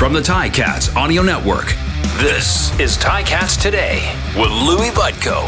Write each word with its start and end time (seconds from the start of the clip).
From 0.00 0.14
the 0.14 0.20
Ticats 0.20 0.96
Audio 0.96 1.20
Network, 1.20 1.74
this 2.16 2.72
is 2.80 2.96
Ticats 2.96 3.60
Today 3.60 4.00
with 4.34 4.50
Louis 4.50 4.88
Butko. 4.92 5.46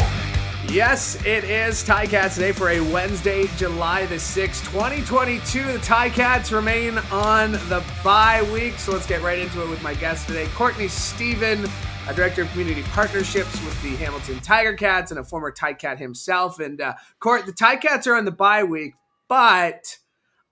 Yes, 0.71 1.15
it 1.25 1.43
is 1.43 1.83
Ticats 1.83 2.35
Today 2.35 2.51
for 2.51 2.69
a 2.69 2.79
Wednesday, 2.79 3.47
July 3.57 4.05
the 4.05 4.17
6th, 4.17 4.63
2022. 4.71 5.63
The 5.63 5.79
Ticats 5.79 6.51
remain 6.51 6.99
on 7.11 7.53
the 7.53 7.83
bye 8.03 8.47
week, 8.53 8.77
so 8.77 8.91
let's 8.91 9.07
get 9.07 9.23
right 9.23 9.39
into 9.39 9.59
it 9.63 9.69
with 9.69 9.81
my 9.81 9.95
guest 9.95 10.27
today, 10.27 10.45
Courtney 10.53 10.87
Stephen, 10.87 11.65
a 12.07 12.13
director 12.13 12.43
of 12.43 12.51
community 12.51 12.83
partnerships 12.83 13.59
with 13.65 13.81
the 13.81 13.95
Hamilton 13.95 14.39
Tiger 14.41 14.75
Cats 14.75 15.09
and 15.09 15.19
a 15.19 15.23
former 15.23 15.51
Ticat 15.51 15.97
himself. 15.97 16.59
And 16.59 16.79
uh, 16.79 16.93
Court, 17.19 17.47
the 17.47 17.53
Ticats 17.53 18.05
are 18.05 18.13
on 18.13 18.25
the 18.25 18.31
bye 18.31 18.63
week, 18.63 18.93
but 19.27 19.97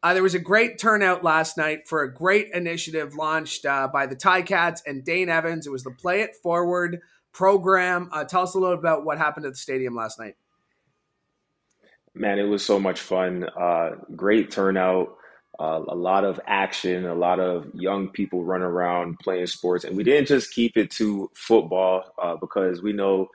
uh, 0.04 0.14
there 0.14 0.24
was 0.24 0.34
a 0.34 0.40
great 0.40 0.80
turnout 0.80 1.24
last 1.24 1.58
night 1.58 1.88
for 1.88 2.02
a 2.02 2.14
great 2.14 2.50
initiative 2.54 3.16
launched 3.16 3.66
uh, 3.66 3.88
by 3.88 4.08
the 4.08 4.16
Ticats 4.16 4.82
and 4.86 5.04
Dane 5.04 5.30
Evans. 5.30 5.68
It 5.68 5.72
was 5.72 5.84
the 5.84 5.92
Play 5.92 6.22
It 6.22 6.36
Forward 6.42 7.00
program. 7.32 8.10
Uh, 8.12 8.24
tell 8.24 8.44
us 8.44 8.56
a 8.56 8.60
little 8.60 8.78
about 8.78 9.06
what 9.06 9.18
happened 9.18 9.46
at 9.46 9.54
the 9.54 9.58
stadium 9.58 9.96
last 9.96 10.20
night. 10.20 10.36
Man, 12.14 12.40
it 12.40 12.44
was 12.44 12.66
so 12.66 12.80
much 12.80 13.00
fun. 13.00 13.48
Uh, 13.58 13.92
great 14.16 14.52
turnout. 14.52 15.16
Uh, 15.60 15.84
a 15.90 15.96
lot 15.96 16.24
of 16.24 16.40
action, 16.48 17.06
a 17.06 17.14
lot 17.14 17.40
of 17.40 17.70
young 17.76 18.10
people 18.10 18.44
running 18.44 18.66
around 18.66 19.20
playing 19.20 19.46
sports. 19.46 19.84
And 19.84 19.96
we 19.96 20.04
didn't 20.04 20.28
just 20.28 20.52
keep 20.52 20.76
it 20.76 20.90
to 20.92 21.30
football 21.36 22.04
uh, 22.22 22.36
because 22.38 22.82
we 22.82 22.94
know 22.94 23.28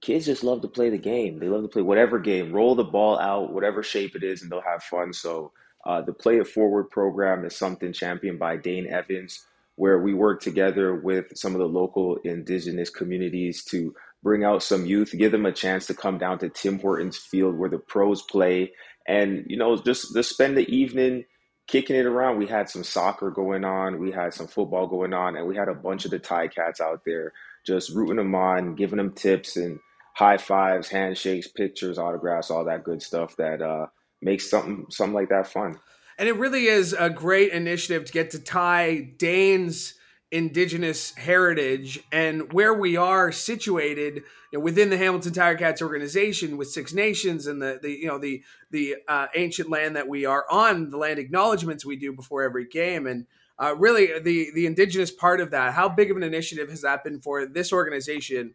kids 0.00 0.26
just 0.26 0.44
love 0.44 0.62
to 0.62 0.68
play 0.68 0.88
the 0.88 0.98
game. 0.98 1.40
They 1.40 1.48
love 1.48 1.62
to 1.62 1.68
play 1.68 1.82
whatever 1.82 2.20
game, 2.20 2.52
roll 2.52 2.76
the 2.76 2.84
ball 2.84 3.18
out, 3.18 3.52
whatever 3.52 3.82
shape 3.82 4.14
it 4.14 4.22
is, 4.22 4.42
and 4.42 4.52
they'll 4.52 4.60
have 4.60 4.84
fun. 4.84 5.12
So 5.12 5.52
uh, 5.84 6.02
the 6.02 6.12
Play 6.12 6.38
It 6.38 6.46
Forward 6.46 6.90
program 6.90 7.44
is 7.44 7.56
something 7.56 7.92
championed 7.92 8.38
by 8.38 8.56
Dane 8.56 8.86
Evans, 8.86 9.46
where 9.76 9.98
we 10.00 10.14
work 10.14 10.42
together 10.42 10.94
with 10.94 11.36
some 11.36 11.54
of 11.54 11.58
the 11.58 11.66
local 11.66 12.16
indigenous 12.24 12.90
communities 12.90 13.64
to 13.64 13.94
bring 14.22 14.44
out 14.44 14.62
some 14.62 14.86
youth, 14.86 15.14
give 15.16 15.32
them 15.32 15.46
a 15.46 15.52
chance 15.52 15.86
to 15.86 15.94
come 15.94 16.18
down 16.18 16.38
to 16.38 16.48
Tim 16.48 16.78
Hortons 16.78 17.16
Field 17.16 17.58
where 17.58 17.70
the 17.70 17.78
pros 17.78 18.22
play, 18.22 18.72
and 19.06 19.44
you 19.48 19.56
know 19.56 19.76
just 19.76 20.14
just 20.14 20.30
spend 20.30 20.56
the 20.56 20.68
evening 20.72 21.24
kicking 21.66 21.96
it 21.96 22.06
around. 22.06 22.38
We 22.38 22.46
had 22.46 22.68
some 22.68 22.84
soccer 22.84 23.30
going 23.30 23.64
on, 23.64 23.98
we 23.98 24.12
had 24.12 24.34
some 24.34 24.46
football 24.46 24.86
going 24.86 25.12
on, 25.14 25.36
and 25.36 25.46
we 25.46 25.56
had 25.56 25.68
a 25.68 25.74
bunch 25.74 26.04
of 26.04 26.10
the 26.10 26.20
Ticats 26.20 26.80
out 26.80 27.02
there 27.04 27.32
just 27.66 27.90
rooting 27.94 28.16
them 28.16 28.34
on, 28.34 28.74
giving 28.74 28.98
them 28.98 29.12
tips 29.12 29.56
and 29.56 29.78
high 30.14 30.36
fives, 30.36 30.88
handshakes, 30.88 31.48
pictures, 31.48 31.98
autographs, 31.98 32.50
all 32.50 32.64
that 32.64 32.84
good 32.84 33.02
stuff 33.02 33.36
that 33.36 33.62
uh, 33.62 33.86
makes 34.22 34.48
something 34.48 34.86
something 34.90 35.14
like 35.14 35.28
that 35.28 35.46
fun. 35.46 35.78
And 36.18 36.28
it 36.28 36.36
really 36.36 36.66
is 36.66 36.92
a 36.92 37.10
great 37.10 37.52
initiative 37.52 38.04
to 38.04 38.12
get 38.12 38.30
to 38.30 38.38
tie 38.38 39.00
Dane's 39.16 39.94
indigenous 40.32 41.14
heritage 41.14 42.00
and 42.10 42.52
where 42.54 42.72
we 42.72 42.96
are 42.96 43.30
situated 43.30 44.22
you 44.50 44.58
know, 44.58 44.60
within 44.60 44.88
the 44.88 44.96
Hamilton 44.96 45.32
Tiger 45.32 45.58
Cats 45.58 45.82
organization 45.82 46.56
with 46.56 46.70
Six 46.70 46.94
Nations 46.94 47.46
and 47.46 47.60
the, 47.60 47.78
the 47.82 47.90
you 47.90 48.06
know 48.06 48.18
the 48.18 48.42
the 48.70 48.96
uh, 49.06 49.26
ancient 49.34 49.70
land 49.70 49.96
that 49.96 50.08
we 50.08 50.24
are 50.24 50.46
on, 50.50 50.90
the 50.90 50.96
land 50.96 51.18
acknowledgments 51.18 51.84
we 51.84 51.96
do 51.96 52.12
before 52.12 52.42
every 52.42 52.66
game, 52.66 53.06
and 53.06 53.26
uh, 53.58 53.74
really 53.76 54.18
the 54.20 54.50
the 54.54 54.66
indigenous 54.66 55.10
part 55.10 55.40
of 55.40 55.50
that. 55.50 55.74
How 55.74 55.88
big 55.88 56.10
of 56.10 56.16
an 56.16 56.22
initiative 56.22 56.70
has 56.70 56.80
that 56.80 57.04
been 57.04 57.20
for 57.20 57.44
this 57.46 57.72
organization 57.72 58.54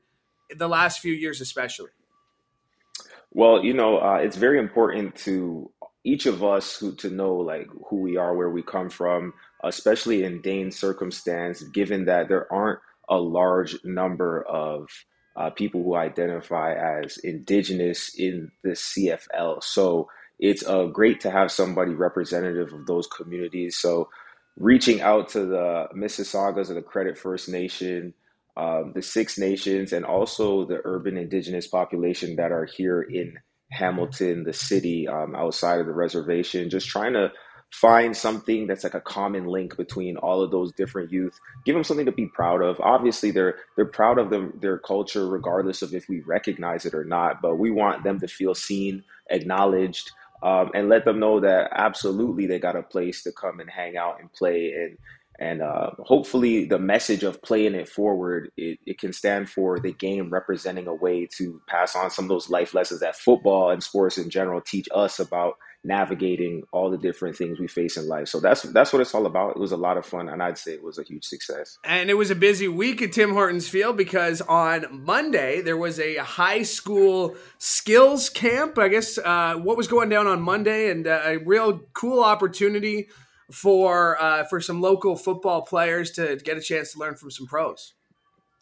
in 0.49 0.57
the 0.57 0.67
last 0.67 0.99
few 0.99 1.13
years, 1.13 1.41
especially? 1.41 1.91
Well, 3.33 3.63
you 3.63 3.73
know, 3.73 3.99
uh, 3.99 4.17
it's 4.17 4.37
very 4.37 4.59
important 4.59 5.15
to 5.17 5.71
each 6.05 6.25
of 6.25 6.43
us 6.43 6.77
who 6.77 6.95
to 6.97 7.11
know 7.11 7.35
like 7.35 7.67
who 7.89 7.97
we 8.01 8.17
are, 8.17 8.35
where 8.35 8.49
we 8.49 8.63
come 8.63 8.89
from, 8.89 9.33
especially 9.63 10.23
in 10.23 10.41
Dane's 10.41 10.79
circumstance, 10.79 11.63
given 11.63 12.05
that 12.05 12.29
there 12.29 12.51
aren't 12.53 12.79
a 13.09 13.17
large 13.17 13.77
number 13.85 14.43
of 14.43 14.87
uh, 15.37 15.51
people 15.51 15.83
who 15.83 15.95
identify 15.95 16.73
as 16.73 17.17
indigenous 17.19 18.11
in 18.17 18.51
the 18.63 18.71
CFL. 18.71 19.63
So 19.63 20.09
it's 20.39 20.65
uh, 20.67 20.85
great 20.85 21.21
to 21.21 21.31
have 21.31 21.51
somebody 21.51 21.93
representative 21.93 22.73
of 22.73 22.87
those 22.87 23.07
communities. 23.07 23.77
So 23.77 24.09
reaching 24.57 25.01
out 25.01 25.29
to 25.29 25.45
the 25.45 25.87
Mississaugas 25.95 26.69
of 26.69 26.75
the 26.75 26.81
Credit 26.81 27.17
First 27.17 27.49
Nation, 27.49 28.13
um, 28.57 28.91
the 28.95 29.01
Six 29.01 29.37
Nations, 29.37 29.93
and 29.93 30.05
also 30.05 30.65
the 30.65 30.81
urban 30.83 31.17
indigenous 31.17 31.67
population 31.67 32.35
that 32.37 32.51
are 32.51 32.65
here 32.65 33.01
in 33.01 33.35
Hamilton, 33.71 34.43
the 34.43 34.53
city 34.53 35.07
um, 35.07 35.35
outside 35.35 35.79
of 35.79 35.85
the 35.85 35.93
reservation, 35.93 36.69
just 36.69 36.87
trying 36.87 37.13
to 37.13 37.31
find 37.71 38.15
something 38.15 38.65
that's 38.65 38.83
like 38.83 38.93
a 38.93 39.01
common 39.01 39.45
link 39.45 39.75
between 39.75 40.15
all 40.17 40.41
of 40.41 40.51
those 40.51 40.71
different 40.73 41.11
youth. 41.11 41.37
Give 41.65 41.75
them 41.75 41.83
something 41.83 42.05
to 42.05 42.11
be 42.13 42.27
proud 42.27 42.61
of. 42.61 42.79
Obviously 42.79 43.31
they're 43.31 43.55
they're 43.75 43.85
proud 43.85 44.17
of 44.19 44.29
them, 44.29 44.53
their 44.61 44.77
culture 44.77 45.27
regardless 45.27 45.81
of 45.81 45.93
if 45.93 46.07
we 46.07 46.21
recognize 46.21 46.85
it 46.85 46.93
or 46.93 47.03
not 47.03 47.41
but 47.41 47.57
we 47.57 47.69
want 47.69 48.03
them 48.03 48.19
to 48.21 48.27
feel 48.27 48.55
seen 48.55 49.03
acknowledged 49.29 50.11
um, 50.43 50.71
and 50.73 50.87
let 50.87 51.03
them 51.05 51.19
know 51.19 51.39
that 51.39 51.71
absolutely 51.73 52.45
they 52.45 52.59
got 52.59 52.75
a 52.75 52.83
place 52.83 53.23
to 53.23 53.31
come 53.31 53.59
and 53.59 53.69
hang 53.69 53.97
out 53.97 54.19
and 54.19 54.31
play 54.33 54.71
and 54.77 54.97
and 55.39 55.61
uh, 55.61 55.91
hopefully, 55.99 56.65
the 56.65 56.79
message 56.79 57.23
of 57.23 57.41
playing 57.43 57.75
it 57.75 57.87
forward, 57.87 58.51
it, 58.57 58.79
it 58.85 58.97
can 58.97 59.13
stand 59.13 59.49
for 59.49 59.79
the 59.79 59.91
game 59.91 60.31
representing 60.31 60.87
a 60.87 60.93
way 60.95 61.27
to 61.37 61.61
pass 61.67 61.95
on 61.95 62.09
some 62.09 62.25
of 62.25 62.29
those 62.29 62.49
life 62.49 62.73
lessons 62.73 63.01
that 63.01 63.15
football 63.15 63.69
and 63.69 63.83
sports 63.83 64.17
in 64.17 64.29
general 64.29 64.61
teach 64.61 64.87
us 64.93 65.19
about 65.19 65.57
navigating 65.83 66.63
all 66.71 66.89
the 66.89 66.97
different 66.97 67.35
things 67.35 67.59
we 67.59 67.67
face 67.67 67.97
in 67.97 68.07
life. 68.07 68.27
So 68.27 68.39
that's 68.39 68.63
that's 68.63 68.91
what 68.91 69.01
it's 69.01 69.13
all 69.13 69.27
about. 69.27 69.51
It 69.51 69.59
was 69.59 69.71
a 69.71 69.77
lot 69.77 69.97
of 69.97 70.07
fun, 70.07 70.27
and 70.27 70.41
I'd 70.41 70.57
say 70.57 70.73
it 70.73 70.83
was 70.83 70.97
a 70.97 71.03
huge 71.03 71.25
success. 71.25 71.77
And 71.83 72.09
it 72.09 72.15
was 72.15 72.31
a 72.31 72.35
busy 72.35 72.67
week 72.67 73.03
at 73.03 73.13
Tim 73.13 73.33
Hortons 73.33 73.69
Field 73.69 73.95
because 73.95 74.41
on 74.41 75.03
Monday 75.05 75.61
there 75.61 75.77
was 75.77 75.99
a 75.99 76.15
high 76.17 76.63
school 76.63 77.35
skills 77.59 78.29
camp. 78.29 78.79
I 78.79 78.87
guess 78.87 79.19
uh, 79.19 79.55
what 79.55 79.77
was 79.77 79.87
going 79.87 80.09
down 80.09 80.25
on 80.25 80.41
Monday, 80.41 80.89
and 80.89 81.05
uh, 81.05 81.21
a 81.23 81.37
real 81.37 81.81
cool 81.93 82.23
opportunity 82.23 83.07
for 83.51 84.21
uh, 84.21 84.43
for 84.45 84.59
some 84.59 84.81
local 84.81 85.15
football 85.15 85.61
players 85.61 86.11
to 86.11 86.37
get 86.43 86.57
a 86.57 86.61
chance 86.61 86.93
to 86.93 86.99
learn 86.99 87.15
from 87.15 87.31
some 87.31 87.47
pros. 87.47 87.93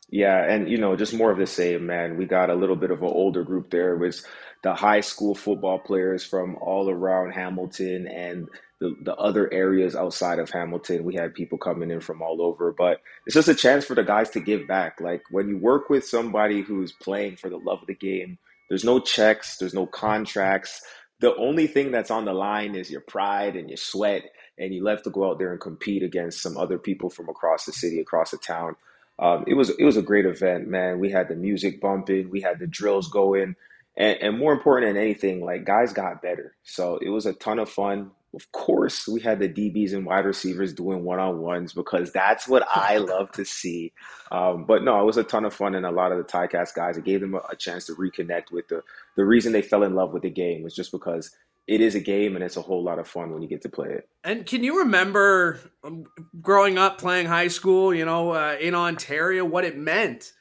Yeah, 0.10 0.44
and 0.44 0.70
you 0.70 0.78
know, 0.78 0.96
just 0.96 1.16
more 1.16 1.32
of 1.32 1.40
the 1.40 1.48
same, 1.48 1.88
man. 1.88 2.18
We 2.18 2.26
got 2.26 2.50
a 2.50 2.56
little 2.56 2.76
bit 2.76 2.92
of 2.92 3.02
an 3.02 3.08
older 3.08 3.44
group 3.44 3.72
there. 3.72 3.94
It 3.94 4.00
was 4.00 4.26
the 4.64 4.76
high 4.76 5.02
school 5.02 5.34
football 5.34 5.80
players 5.80 6.24
from 6.24 6.56
all 6.62 6.90
around 6.90 7.32
Hamilton 7.32 8.08
and 8.08 8.48
the, 8.80 8.96
the 9.04 9.16
other 9.16 9.52
areas 9.52 9.96
outside 9.96 10.40
of 10.40 10.50
Hamilton. 10.50 11.04
We 11.04 11.16
had 11.16 11.34
people 11.34 11.58
coming 11.58 11.90
in 11.92 12.02
from 12.02 12.22
all 12.22 12.42
over, 12.42 12.72
but 12.72 13.02
it's 13.26 13.34
just 13.34 13.48
a 13.48 13.56
chance 13.56 13.86
for 13.86 13.96
the 13.96 14.04
guys 14.04 14.30
to 14.32 14.40
give 14.40 14.68
back. 14.68 15.02
Like 15.02 15.24
when 15.32 15.48
you 15.48 15.58
work 15.58 15.90
with 15.90 16.06
somebody 16.06 16.62
who's 16.62 16.92
playing 16.92 17.38
for 17.38 17.50
the 17.50 17.58
love 17.58 17.82
of 17.82 17.88
the 17.88 17.96
game, 17.96 18.38
there's 18.70 18.84
no 18.84 19.00
checks, 19.00 19.58
there's 19.58 19.74
no 19.74 19.86
contracts. 19.86 20.82
The 21.20 21.36
only 21.36 21.68
thing 21.68 21.92
that's 21.92 22.12
on 22.12 22.26
the 22.26 22.34
line 22.34 22.76
is 22.76 22.92
your 22.92 23.02
pride 23.02 23.56
and 23.56 23.70
your 23.70 23.78
sweat 23.78 24.24
and 24.58 24.74
you 24.74 24.84
left 24.84 25.04
to 25.04 25.10
go 25.10 25.30
out 25.30 25.40
there 25.40 25.52
and 25.52 25.60
compete 25.60 26.04
against 26.04 26.42
some 26.42 26.58
other 26.58 26.78
people 26.78 27.10
from 27.10 27.30
across 27.30 27.66
the 27.66 27.72
city, 27.72 28.00
across 28.00 28.32
the 28.32 28.38
town. 28.38 28.76
Um, 29.18 29.46
it 29.48 29.54
was 29.54 29.70
it 29.70 29.84
was 29.84 29.98
a 29.98 30.02
great 30.02 30.26
event, 30.26 30.68
man. 30.68 31.00
We 31.00 31.10
had 31.10 31.30
the 31.30 31.36
music 31.36 31.80
bumping, 31.80 32.30
we 32.30 32.42
had 32.42 32.60
the 32.60 32.68
drills 32.68 33.08
going, 33.10 33.56
and, 33.96 34.18
and 34.22 34.38
more 34.38 34.52
important 34.52 34.94
than 34.94 35.02
anything, 35.02 35.44
like 35.44 35.66
guys 35.66 35.94
got 35.94 36.22
better. 36.22 36.56
So 36.64 36.98
it 37.02 37.10
was 37.10 37.26
a 37.26 37.34
ton 37.34 37.60
of 37.60 37.70
fun. 37.70 38.12
Of 38.34 38.52
course, 38.52 39.08
we 39.08 39.22
had 39.22 39.40
the 39.40 39.48
DBs 39.48 39.94
and 39.94 40.06
wide 40.06 40.26
receivers 40.26 40.74
doing 40.74 41.06
one 41.06 41.20
on 41.20 41.40
ones 41.40 41.72
because 41.72 42.12
that's 42.12 42.50
what 42.50 42.68
I 42.68 42.98
love 42.98 43.32
to 43.34 43.46
see. 43.46 43.94
Um, 44.30 44.66
but 44.66 44.84
no, 44.84 45.00
it 45.00 45.06
was 45.06 45.16
a 45.16 45.24
ton 45.24 45.46
of 45.46 45.54
fun, 45.54 45.76
and 45.76 45.86
a 45.86 45.92
lot 45.92 46.12
of 46.12 46.18
the 46.18 46.26
Ticats 46.26 46.74
guys, 46.76 46.98
it 46.98 47.06
gave 47.06 47.22
them 47.22 47.36
a, 47.36 47.42
a 47.50 47.56
chance 47.56 47.86
to 47.86 47.94
reconnect 47.94 48.52
with 48.52 48.68
the 48.68 48.84
the 49.16 49.26
reason 49.26 49.54
they 49.54 49.62
fell 49.62 49.84
in 49.84 49.96
love 49.96 50.12
with 50.12 50.24
the 50.24 50.30
game 50.30 50.64
was 50.64 50.76
just 50.76 50.92
because 50.92 51.32
it 51.68 51.82
is 51.82 51.96
a 51.96 52.00
game 52.00 52.36
and 52.36 52.44
it's 52.44 52.58
a 52.58 52.62
whole 52.62 52.84
lot 52.84 53.00
of 53.00 53.08
fun 53.08 53.32
when 53.32 53.42
you 53.42 53.48
get 53.48 53.62
to 53.64 53.70
play 53.70 53.90
it. 53.90 54.08
And 54.24 54.46
can 54.46 54.64
you 54.64 54.80
remember 54.80 55.60
um, 55.84 56.06
growing 56.42 56.78
up 56.78 57.00
playing 57.00 57.26
high 57.26 57.48
school, 57.48 57.94
you 57.94 58.06
know, 58.06 58.32
uh, 58.32 58.56
in 58.60 58.76
Ontario, 58.76 59.46
what 59.46 59.66
it 59.66 59.78
meant 59.78 60.32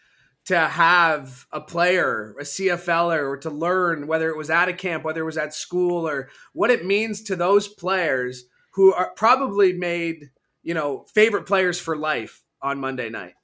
to 0.46 0.58
have 0.58 1.46
a 1.52 1.60
player, 1.60 2.34
a 2.38 2.42
CFLer, 2.42 3.26
or 3.26 3.36
to 3.38 3.50
learn 3.50 4.06
whether 4.06 4.28
it 4.28 4.36
was 4.36 4.50
at 4.50 4.68
a 4.68 4.74
camp, 4.74 5.02
whether 5.02 5.22
it 5.22 5.26
was 5.26 5.38
at 5.38 5.54
school, 5.54 6.06
or 6.06 6.28
what 6.52 6.70
it 6.70 6.84
means 6.84 7.22
to 7.22 7.36
those 7.36 7.66
players 7.66 8.44
who 8.72 8.92
are 8.92 9.12
probably 9.16 9.72
made, 9.72 10.30
you 10.62 10.74
know, 10.74 11.06
favorite 11.14 11.46
players 11.46 11.80
for 11.80 11.96
life 11.96 12.42
on 12.60 12.78
Monday 12.78 13.08
night? 13.08 13.34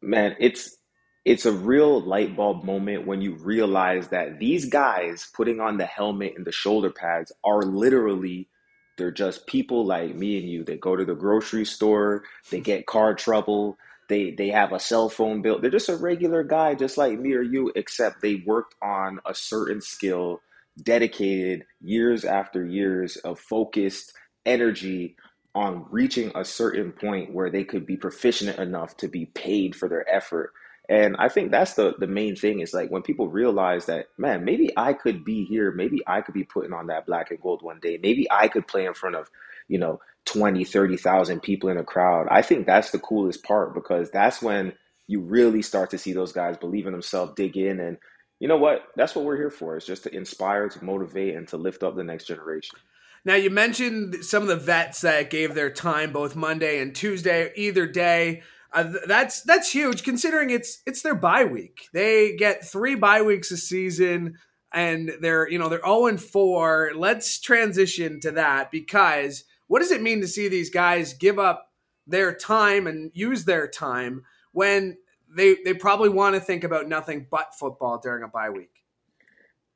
Man, 0.00 0.36
it's 0.40 0.78
it's 1.24 1.46
a 1.46 1.52
real 1.52 2.00
light 2.02 2.36
bulb 2.36 2.64
moment 2.64 3.06
when 3.06 3.22
you 3.22 3.34
realize 3.36 4.08
that 4.08 4.38
these 4.38 4.66
guys 4.66 5.28
putting 5.34 5.60
on 5.60 5.78
the 5.78 5.86
helmet 5.86 6.34
and 6.36 6.46
the 6.46 6.52
shoulder 6.52 6.90
pads 6.90 7.32
are 7.44 7.62
literally 7.62 8.48
they're 8.96 9.10
just 9.10 9.46
people 9.46 9.84
like 9.84 10.14
me 10.14 10.38
and 10.38 10.48
you 10.48 10.64
they 10.64 10.76
go 10.76 10.96
to 10.96 11.04
the 11.04 11.14
grocery 11.14 11.64
store 11.64 12.24
they 12.50 12.60
get 12.60 12.86
car 12.86 13.14
trouble 13.14 13.76
they 14.08 14.32
they 14.32 14.48
have 14.48 14.72
a 14.72 14.80
cell 14.80 15.08
phone 15.08 15.42
bill 15.42 15.58
they're 15.60 15.70
just 15.70 15.88
a 15.88 15.96
regular 15.96 16.44
guy 16.44 16.74
just 16.74 16.98
like 16.98 17.18
me 17.18 17.32
or 17.32 17.42
you 17.42 17.72
except 17.74 18.20
they 18.22 18.42
worked 18.46 18.74
on 18.82 19.20
a 19.26 19.34
certain 19.34 19.80
skill 19.80 20.40
dedicated 20.82 21.64
years 21.80 22.24
after 22.24 22.64
years 22.66 23.16
of 23.18 23.38
focused 23.38 24.12
energy 24.46 25.16
on 25.54 25.86
reaching 25.90 26.32
a 26.34 26.44
certain 26.44 26.92
point 26.92 27.32
where 27.32 27.50
they 27.50 27.64
could 27.64 27.86
be 27.86 27.96
proficient 27.96 28.58
enough 28.58 28.96
to 28.96 29.08
be 29.08 29.26
paid 29.26 29.76
for 29.76 29.88
their 29.88 30.08
effort. 30.12 30.52
And 30.88 31.16
I 31.18 31.28
think 31.28 31.50
that's 31.50 31.74
the 31.74 31.94
the 31.98 32.06
main 32.06 32.36
thing 32.36 32.60
is 32.60 32.74
like 32.74 32.90
when 32.90 33.02
people 33.02 33.28
realize 33.28 33.86
that, 33.86 34.08
man, 34.18 34.44
maybe 34.44 34.70
I 34.76 34.92
could 34.92 35.24
be 35.24 35.44
here, 35.44 35.72
maybe 35.72 36.02
I 36.06 36.20
could 36.20 36.34
be 36.34 36.44
putting 36.44 36.74
on 36.74 36.88
that 36.88 37.06
black 37.06 37.30
and 37.30 37.40
gold 37.40 37.62
one 37.62 37.80
day. 37.80 37.98
Maybe 38.02 38.26
I 38.30 38.48
could 38.48 38.66
play 38.66 38.84
in 38.84 38.92
front 38.94 39.16
of, 39.16 39.30
you 39.66 39.78
know, 39.78 40.00
20, 40.26 40.64
30,000 40.64 41.40
people 41.40 41.70
in 41.70 41.78
a 41.78 41.84
crowd. 41.84 42.26
I 42.30 42.42
think 42.42 42.66
that's 42.66 42.90
the 42.90 42.98
coolest 42.98 43.42
part 43.44 43.74
because 43.74 44.10
that's 44.10 44.42
when 44.42 44.74
you 45.06 45.20
really 45.20 45.62
start 45.62 45.90
to 45.90 45.98
see 45.98 46.12
those 46.12 46.32
guys 46.32 46.56
believe 46.56 46.86
in 46.86 46.92
themselves, 46.92 47.32
dig 47.34 47.56
in 47.56 47.80
and 47.80 47.98
you 48.40 48.48
know 48.48 48.56
what? 48.58 48.82
That's 48.96 49.14
what 49.14 49.24
we're 49.24 49.36
here 49.36 49.50
for. 49.50 49.76
Is 49.76 49.86
just 49.86 50.02
to 50.02 50.14
inspire, 50.14 50.68
to 50.68 50.84
motivate 50.84 51.34
and 51.34 51.48
to 51.48 51.56
lift 51.56 51.82
up 51.82 51.96
the 51.96 52.04
next 52.04 52.26
generation. 52.26 52.78
Now 53.24 53.36
you 53.36 53.48
mentioned 53.48 54.16
some 54.22 54.42
of 54.42 54.48
the 54.48 54.56
vets 54.56 55.00
that 55.00 55.30
gave 55.30 55.54
their 55.54 55.70
time 55.70 56.12
both 56.12 56.36
Monday 56.36 56.80
and 56.80 56.94
Tuesday, 56.94 57.52
either 57.56 57.86
day. 57.86 58.42
Uh, 58.74 58.92
that's 59.06 59.42
that's 59.42 59.70
huge 59.70 60.02
considering 60.02 60.50
it's 60.50 60.82
it's 60.84 61.02
their 61.02 61.14
bye 61.14 61.44
week. 61.44 61.88
They 61.92 62.34
get 62.34 62.64
three 62.64 62.96
bye 62.96 63.22
weeks 63.22 63.52
a 63.52 63.56
season, 63.56 64.36
and 64.72 65.12
they're 65.20 65.48
you 65.48 65.58
know 65.58 65.68
they're 65.68 65.78
zero 65.78 65.98
oh 66.00 66.06
and 66.08 66.20
four. 66.20 66.90
Let's 66.96 67.40
transition 67.40 68.18
to 68.20 68.32
that 68.32 68.72
because 68.72 69.44
what 69.68 69.78
does 69.78 69.92
it 69.92 70.02
mean 70.02 70.20
to 70.22 70.26
see 70.26 70.48
these 70.48 70.70
guys 70.70 71.14
give 71.14 71.38
up 71.38 71.70
their 72.06 72.34
time 72.34 72.88
and 72.88 73.12
use 73.14 73.44
their 73.44 73.68
time 73.68 74.24
when 74.50 74.96
they 75.34 75.56
they 75.64 75.74
probably 75.74 76.08
want 76.08 76.34
to 76.34 76.40
think 76.40 76.64
about 76.64 76.88
nothing 76.88 77.28
but 77.30 77.54
football 77.54 77.98
during 77.98 78.24
a 78.24 78.28
bye 78.28 78.50
week? 78.50 78.70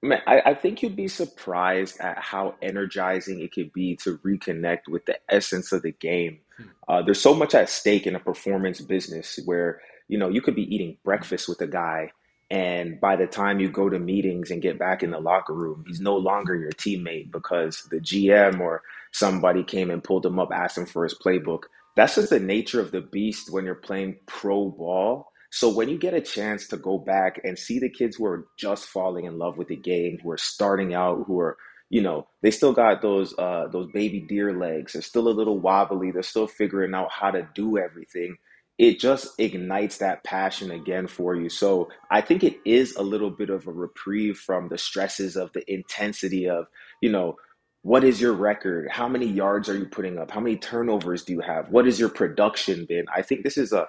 Man, 0.02 0.22
I, 0.26 0.40
I 0.46 0.54
think 0.54 0.82
you'd 0.82 0.96
be 0.96 1.08
surprised 1.08 2.00
at 2.00 2.18
how 2.18 2.54
energizing 2.62 3.40
it 3.40 3.52
could 3.52 3.72
be 3.72 3.96
to 3.96 4.18
reconnect 4.18 4.88
with 4.88 5.06
the 5.06 5.18
essence 5.28 5.72
of 5.72 5.82
the 5.82 5.92
game. 5.92 6.40
Uh, 6.88 7.02
there's 7.02 7.20
so 7.20 7.34
much 7.34 7.54
at 7.54 7.68
stake 7.68 8.06
in 8.06 8.16
a 8.16 8.20
performance 8.20 8.80
business 8.80 9.38
where 9.44 9.80
you 10.08 10.18
know 10.18 10.28
you 10.28 10.42
could 10.42 10.54
be 10.54 10.74
eating 10.74 10.96
breakfast 11.04 11.48
with 11.48 11.60
a 11.60 11.66
guy, 11.66 12.10
and 12.50 13.00
by 13.00 13.16
the 13.16 13.26
time 13.26 13.60
you 13.60 13.70
go 13.70 13.88
to 13.88 13.98
meetings 13.98 14.50
and 14.50 14.62
get 14.62 14.78
back 14.78 15.02
in 15.02 15.10
the 15.10 15.20
locker 15.20 15.54
room, 15.54 15.84
he's 15.86 16.00
no 16.00 16.16
longer 16.16 16.56
your 16.56 16.72
teammate 16.72 17.30
because 17.32 17.82
the 17.90 18.00
GM 18.00 18.60
or 18.60 18.82
somebody 19.12 19.64
came 19.64 19.90
and 19.90 20.04
pulled 20.04 20.26
him 20.26 20.38
up, 20.38 20.50
asked 20.52 20.78
him 20.78 20.86
for 20.86 21.04
his 21.04 21.14
playbook. 21.14 21.64
That's 21.96 22.14
just 22.16 22.30
the 22.30 22.40
nature 22.40 22.80
of 22.80 22.92
the 22.92 23.00
beast 23.00 23.52
when 23.52 23.64
you're 23.64 23.74
playing 23.74 24.18
pro 24.26 24.70
ball 24.70 25.28
so 25.50 25.70
when 25.74 25.88
you 25.88 25.98
get 25.98 26.14
a 26.14 26.20
chance 26.20 26.68
to 26.68 26.76
go 26.76 26.98
back 26.98 27.40
and 27.44 27.58
see 27.58 27.78
the 27.78 27.88
kids 27.88 28.16
who 28.16 28.26
are 28.26 28.46
just 28.58 28.86
falling 28.86 29.24
in 29.24 29.38
love 29.38 29.56
with 29.56 29.68
the 29.68 29.76
game, 29.76 30.18
who 30.22 30.30
are 30.30 30.38
starting 30.38 30.94
out, 30.94 31.24
who 31.26 31.40
are 31.40 31.56
you 31.90 32.02
know 32.02 32.26
they 32.42 32.50
still 32.50 32.72
got 32.72 33.02
those 33.02 33.34
uh, 33.38 33.66
those 33.70 33.88
baby 33.92 34.20
deer 34.20 34.58
legs. 34.58 34.92
They're 34.92 35.02
still 35.02 35.28
a 35.28 35.30
little 35.30 35.58
wobbly. 35.58 36.10
They're 36.10 36.22
still 36.22 36.46
figuring 36.46 36.94
out 36.94 37.10
how 37.10 37.30
to 37.30 37.48
do 37.54 37.78
everything. 37.78 38.36
It 38.78 39.00
just 39.00 39.38
ignites 39.40 39.98
that 39.98 40.22
passion 40.22 40.70
again 40.70 41.08
for 41.08 41.34
you. 41.34 41.48
So 41.48 41.88
I 42.12 42.20
think 42.20 42.44
it 42.44 42.58
is 42.64 42.94
a 42.94 43.02
little 43.02 43.30
bit 43.30 43.50
of 43.50 43.66
a 43.66 43.72
reprieve 43.72 44.38
from 44.38 44.68
the 44.68 44.78
stresses 44.78 45.36
of 45.36 45.52
the 45.52 45.70
intensity 45.72 46.48
of 46.48 46.66
you 47.00 47.10
know 47.10 47.36
what 47.82 48.04
is 48.04 48.20
your 48.20 48.32
record? 48.32 48.90
How 48.90 49.08
many 49.08 49.26
yards 49.26 49.68
are 49.68 49.76
you 49.76 49.86
putting 49.86 50.18
up? 50.18 50.30
How 50.30 50.40
many 50.40 50.56
turnovers 50.56 51.24
do 51.24 51.32
you 51.32 51.40
have? 51.40 51.70
what 51.70 51.86
is 51.86 51.98
your 51.98 52.08
production 52.08 52.84
been? 52.86 53.06
I 53.14 53.22
think 53.22 53.44
this 53.44 53.56
is 53.56 53.72
a 53.72 53.88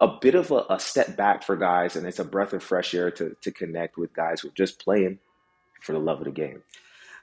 a 0.00 0.08
bit 0.20 0.34
of 0.34 0.50
a, 0.50 0.64
a, 0.70 0.80
step 0.80 1.16
back 1.16 1.44
for 1.44 1.56
guys, 1.56 1.94
and 1.94 2.04
it's 2.06 2.18
a 2.18 2.24
breath 2.24 2.52
of 2.52 2.62
fresh 2.62 2.94
air 2.94 3.10
to 3.12 3.36
to 3.42 3.50
connect 3.50 3.96
with 3.96 4.12
guys 4.12 4.40
who 4.40 4.48
are 4.48 4.52
just 4.56 4.82
playing 4.82 5.18
for 5.80 5.92
the 5.92 5.98
love 5.98 6.18
of 6.18 6.24
the 6.24 6.30
game. 6.30 6.62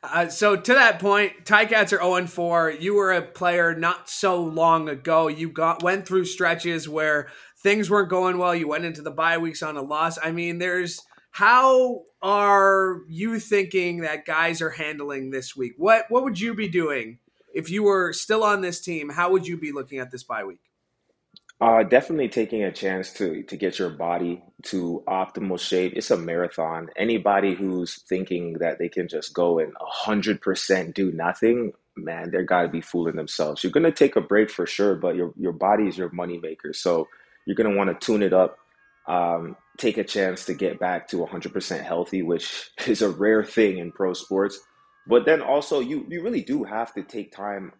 Uh, 0.03 0.27
so 0.27 0.55
to 0.55 0.73
that 0.73 0.99
point, 0.99 1.45
Ticats 1.45 1.93
are 1.93 2.01
0 2.01 2.25
4. 2.27 2.71
You 2.71 2.95
were 2.95 3.11
a 3.11 3.21
player 3.21 3.75
not 3.75 4.09
so 4.09 4.41
long 4.41 4.89
ago. 4.89 5.27
You 5.27 5.49
got 5.49 5.83
went 5.83 6.07
through 6.07 6.25
stretches 6.25 6.89
where 6.89 7.27
things 7.57 7.89
weren't 7.89 8.09
going 8.09 8.39
well. 8.39 8.55
You 8.55 8.67
went 8.67 8.85
into 8.85 9.03
the 9.03 9.11
bye 9.11 9.37
weeks 9.37 9.61
on 9.61 9.77
a 9.77 9.81
loss. 9.81 10.17
I 10.21 10.31
mean, 10.31 10.57
there's 10.57 11.03
how 11.29 12.03
are 12.21 13.01
you 13.07 13.39
thinking 13.39 14.01
that 14.01 14.25
guys 14.25 14.61
are 14.61 14.71
handling 14.71 15.29
this 15.29 15.55
week? 15.55 15.73
What 15.77 16.05
what 16.09 16.23
would 16.23 16.39
you 16.39 16.55
be 16.55 16.67
doing 16.67 17.19
if 17.53 17.69
you 17.69 17.83
were 17.83 18.11
still 18.11 18.43
on 18.43 18.61
this 18.61 18.81
team? 18.81 19.09
How 19.09 19.31
would 19.31 19.45
you 19.45 19.55
be 19.55 19.71
looking 19.71 19.99
at 19.99 20.09
this 20.09 20.23
bye 20.23 20.43
week? 20.43 20.70
Uh, 21.61 21.83
definitely 21.83 22.29
taking 22.29 22.63
a 22.63 22.71
chance 22.73 23.13
to 23.13 23.43
to 23.43 23.57
get 23.57 23.79
your 23.79 23.91
body 23.91 24.43
to 24.63 25.03
optimal 25.07 25.59
shape. 25.59 25.93
It's 25.97 26.11
a 26.11 26.17
marathon. 26.17 26.89
Anybody 26.97 27.55
who's 27.55 28.03
thinking 28.03 28.55
that 28.61 28.79
they 28.79 28.89
can 28.89 29.09
just 29.09 29.33
go 29.35 29.59
and 29.59 29.73
hundred 29.81 30.41
percent 30.41 30.95
do 30.95 31.11
nothing, 31.13 31.73
man, 31.97 32.31
they're 32.31 32.43
got 32.45 32.63
to 32.63 32.69
be 32.69 32.81
fooling 32.81 33.17
themselves. 33.17 33.63
You're 33.63 33.73
gonna 33.73 33.91
take 33.91 34.17
a 34.17 34.21
break 34.21 34.51
for 34.51 34.67
sure, 34.67 34.95
but 34.95 35.17
your 35.17 35.33
your 35.37 35.53
body 35.53 35.87
is 35.89 35.97
your 35.97 36.11
moneymaker, 36.11 36.75
so 36.75 37.07
you're 37.47 37.57
gonna 37.57 37.77
want 37.77 37.89
to 37.89 38.05
tune 38.07 38.23
it 38.23 38.33
up. 38.33 38.57
Um, 39.07 39.57
take 39.79 39.97
a 39.99 40.05
chance 40.05 40.45
to 40.45 40.53
get 40.55 40.79
back 40.79 41.07
to 41.09 41.17
100% 41.17 41.83
healthy, 41.83 42.23
which 42.23 42.71
is 42.87 43.01
a 43.03 43.09
rare 43.09 43.43
thing 43.43 43.79
in 43.79 43.93
pro 43.93 44.13
sports. 44.13 44.59
But 45.07 45.25
then 45.25 45.41
also, 45.41 45.79
you 45.81 46.05
you 46.09 46.23
really 46.23 46.43
do 46.43 46.65
have 46.65 46.93
to 46.95 47.03
take 47.03 47.33
time 47.33 47.73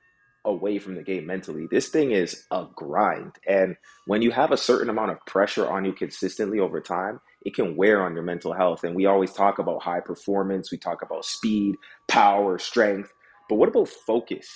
away 0.45 0.79
from 0.79 0.95
the 0.95 1.03
game 1.03 1.25
mentally. 1.25 1.67
This 1.69 1.89
thing 1.89 2.11
is 2.11 2.45
a 2.51 2.65
grind. 2.75 3.35
And 3.47 3.75
when 4.07 4.21
you 4.21 4.31
have 4.31 4.51
a 4.51 4.57
certain 4.57 4.89
amount 4.89 5.11
of 5.11 5.25
pressure 5.25 5.69
on 5.69 5.85
you 5.85 5.93
consistently 5.93 6.59
over 6.59 6.81
time, 6.81 7.19
it 7.43 7.53
can 7.53 7.75
wear 7.75 8.03
on 8.03 8.13
your 8.13 8.23
mental 8.23 8.53
health. 8.53 8.83
And 8.83 8.95
we 8.95 9.05
always 9.05 9.33
talk 9.33 9.59
about 9.59 9.83
high 9.83 9.99
performance, 9.99 10.71
we 10.71 10.77
talk 10.77 11.01
about 11.01 11.25
speed, 11.25 11.75
power, 12.07 12.57
strength. 12.57 13.11
But 13.49 13.55
what 13.55 13.69
about 13.69 13.89
focus? 13.89 14.47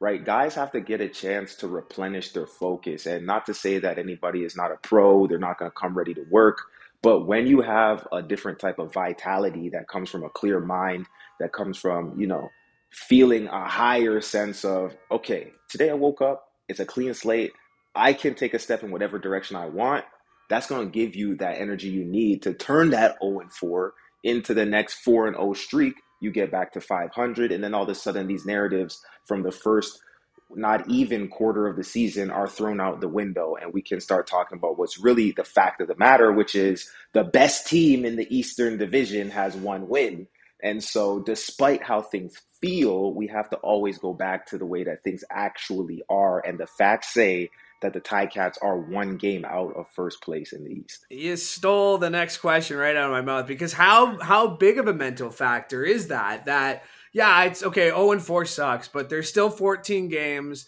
Right? 0.00 0.24
Guys 0.24 0.54
have 0.54 0.72
to 0.72 0.80
get 0.80 1.00
a 1.00 1.08
chance 1.08 1.54
to 1.56 1.68
replenish 1.68 2.32
their 2.32 2.46
focus. 2.46 3.06
And 3.06 3.26
not 3.26 3.46
to 3.46 3.54
say 3.54 3.78
that 3.78 3.98
anybody 3.98 4.40
is 4.40 4.56
not 4.56 4.72
a 4.72 4.76
pro, 4.82 5.26
they're 5.26 5.38
not 5.38 5.58
going 5.58 5.70
to 5.70 5.80
come 5.80 5.96
ready 5.96 6.14
to 6.14 6.24
work. 6.30 6.58
But 7.00 7.26
when 7.26 7.46
you 7.46 7.60
have 7.60 8.06
a 8.12 8.22
different 8.22 8.58
type 8.58 8.78
of 8.78 8.92
vitality 8.92 9.68
that 9.70 9.88
comes 9.88 10.10
from 10.10 10.24
a 10.24 10.30
clear 10.30 10.58
mind, 10.60 11.06
that 11.38 11.52
comes 11.52 11.78
from, 11.78 12.18
you 12.18 12.26
know, 12.26 12.48
feeling 12.94 13.48
a 13.48 13.68
higher 13.68 14.20
sense 14.20 14.64
of, 14.64 14.96
okay, 15.10 15.52
today 15.68 15.90
I 15.90 15.94
woke 15.94 16.22
up, 16.22 16.46
it's 16.68 16.80
a 16.80 16.86
clean 16.86 17.12
slate. 17.12 17.52
I 17.94 18.12
can 18.12 18.34
take 18.34 18.54
a 18.54 18.58
step 18.58 18.82
in 18.82 18.90
whatever 18.90 19.18
direction 19.18 19.56
I 19.56 19.66
want. 19.66 20.04
That's 20.48 20.66
going 20.66 20.86
to 20.86 20.92
give 20.92 21.14
you 21.14 21.36
that 21.36 21.60
energy 21.60 21.88
you 21.88 22.04
need 22.04 22.42
to 22.42 22.54
turn 22.54 22.90
that 22.90 23.16
0 23.22 23.40
and 23.40 23.52
4 23.52 23.94
into 24.22 24.54
the 24.54 24.64
next 24.64 24.94
4 25.00 25.28
and 25.28 25.36
0 25.36 25.54
streak. 25.54 25.94
You 26.20 26.30
get 26.30 26.52
back 26.52 26.72
to 26.72 26.80
500. 26.80 27.52
And 27.52 27.62
then 27.62 27.74
all 27.74 27.82
of 27.82 27.88
a 27.88 27.94
sudden, 27.94 28.26
these 28.26 28.46
narratives 28.46 29.02
from 29.26 29.42
the 29.42 29.52
first 29.52 30.00
not 30.56 30.88
even 30.88 31.28
quarter 31.28 31.66
of 31.66 31.76
the 31.76 31.84
season 31.84 32.30
are 32.30 32.48
thrown 32.48 32.80
out 32.80 33.00
the 33.00 33.08
window 33.08 33.56
and 33.60 33.72
we 33.72 33.82
can 33.82 34.00
start 34.00 34.26
talking 34.26 34.58
about 34.58 34.78
what's 34.78 35.00
really 35.00 35.32
the 35.32 35.44
fact 35.44 35.80
of 35.80 35.88
the 35.88 35.96
matter 35.96 36.32
which 36.32 36.54
is 36.54 36.90
the 37.12 37.24
best 37.24 37.66
team 37.66 38.04
in 38.04 38.16
the 38.16 38.36
eastern 38.36 38.76
division 38.76 39.30
has 39.30 39.56
one 39.56 39.88
win 39.88 40.26
and 40.64 40.82
so, 40.82 41.20
despite 41.20 41.82
how 41.82 42.00
things 42.00 42.40
feel, 42.62 43.12
we 43.12 43.26
have 43.26 43.50
to 43.50 43.56
always 43.58 43.98
go 43.98 44.14
back 44.14 44.46
to 44.46 44.58
the 44.58 44.64
way 44.64 44.82
that 44.84 45.04
things 45.04 45.22
actually 45.30 46.02
are. 46.08 46.40
And 46.40 46.58
the 46.58 46.66
facts 46.66 47.12
say 47.12 47.50
that 47.82 47.92
the 47.92 48.00
Ticats 48.00 48.56
are 48.62 48.78
one 48.78 49.18
game 49.18 49.44
out 49.44 49.76
of 49.76 49.90
first 49.90 50.22
place 50.22 50.54
in 50.54 50.64
the 50.64 50.70
East. 50.70 51.04
You 51.10 51.36
stole 51.36 51.98
the 51.98 52.08
next 52.08 52.38
question 52.38 52.78
right 52.78 52.96
out 52.96 53.04
of 53.04 53.10
my 53.10 53.20
mouth 53.20 53.46
because 53.46 53.74
how 53.74 54.18
how 54.20 54.46
big 54.46 54.78
of 54.78 54.88
a 54.88 54.94
mental 54.94 55.30
factor 55.30 55.84
is 55.84 56.08
that? 56.08 56.46
That 56.46 56.84
yeah, 57.12 57.44
it's 57.44 57.62
okay. 57.62 57.88
Zero 57.88 57.98
oh 57.98 58.12
and 58.12 58.22
four 58.22 58.46
sucks, 58.46 58.88
but 58.88 59.10
there's 59.10 59.28
still 59.28 59.50
14 59.50 60.08
games, 60.08 60.66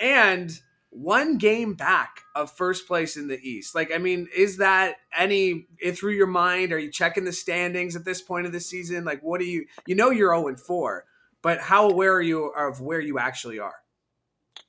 and 0.00 0.50
one 0.96 1.36
game 1.36 1.74
back 1.74 2.22
of 2.34 2.50
first 2.50 2.86
place 2.86 3.16
in 3.16 3.28
the 3.28 3.38
East. 3.38 3.74
Like, 3.74 3.92
I 3.92 3.98
mean, 3.98 4.28
is 4.34 4.56
that 4.58 4.96
any 5.16 5.66
through 5.92 6.12
your 6.12 6.26
mind? 6.26 6.72
Are 6.72 6.78
you 6.78 6.90
checking 6.90 7.24
the 7.24 7.32
standings 7.32 7.96
at 7.96 8.04
this 8.04 8.22
point 8.22 8.46
of 8.46 8.52
the 8.52 8.60
season? 8.60 9.04
Like, 9.04 9.20
what 9.22 9.40
do 9.40 9.46
you, 9.46 9.66
you 9.86 9.94
know, 9.94 10.10
you're 10.10 10.34
0 10.34 10.48
and 10.48 10.58
4, 10.58 11.04
but 11.42 11.60
how 11.60 11.90
aware 11.90 12.14
are 12.14 12.22
you 12.22 12.46
of 12.46 12.80
where 12.80 13.00
you 13.00 13.18
actually 13.18 13.58
are? 13.58 13.74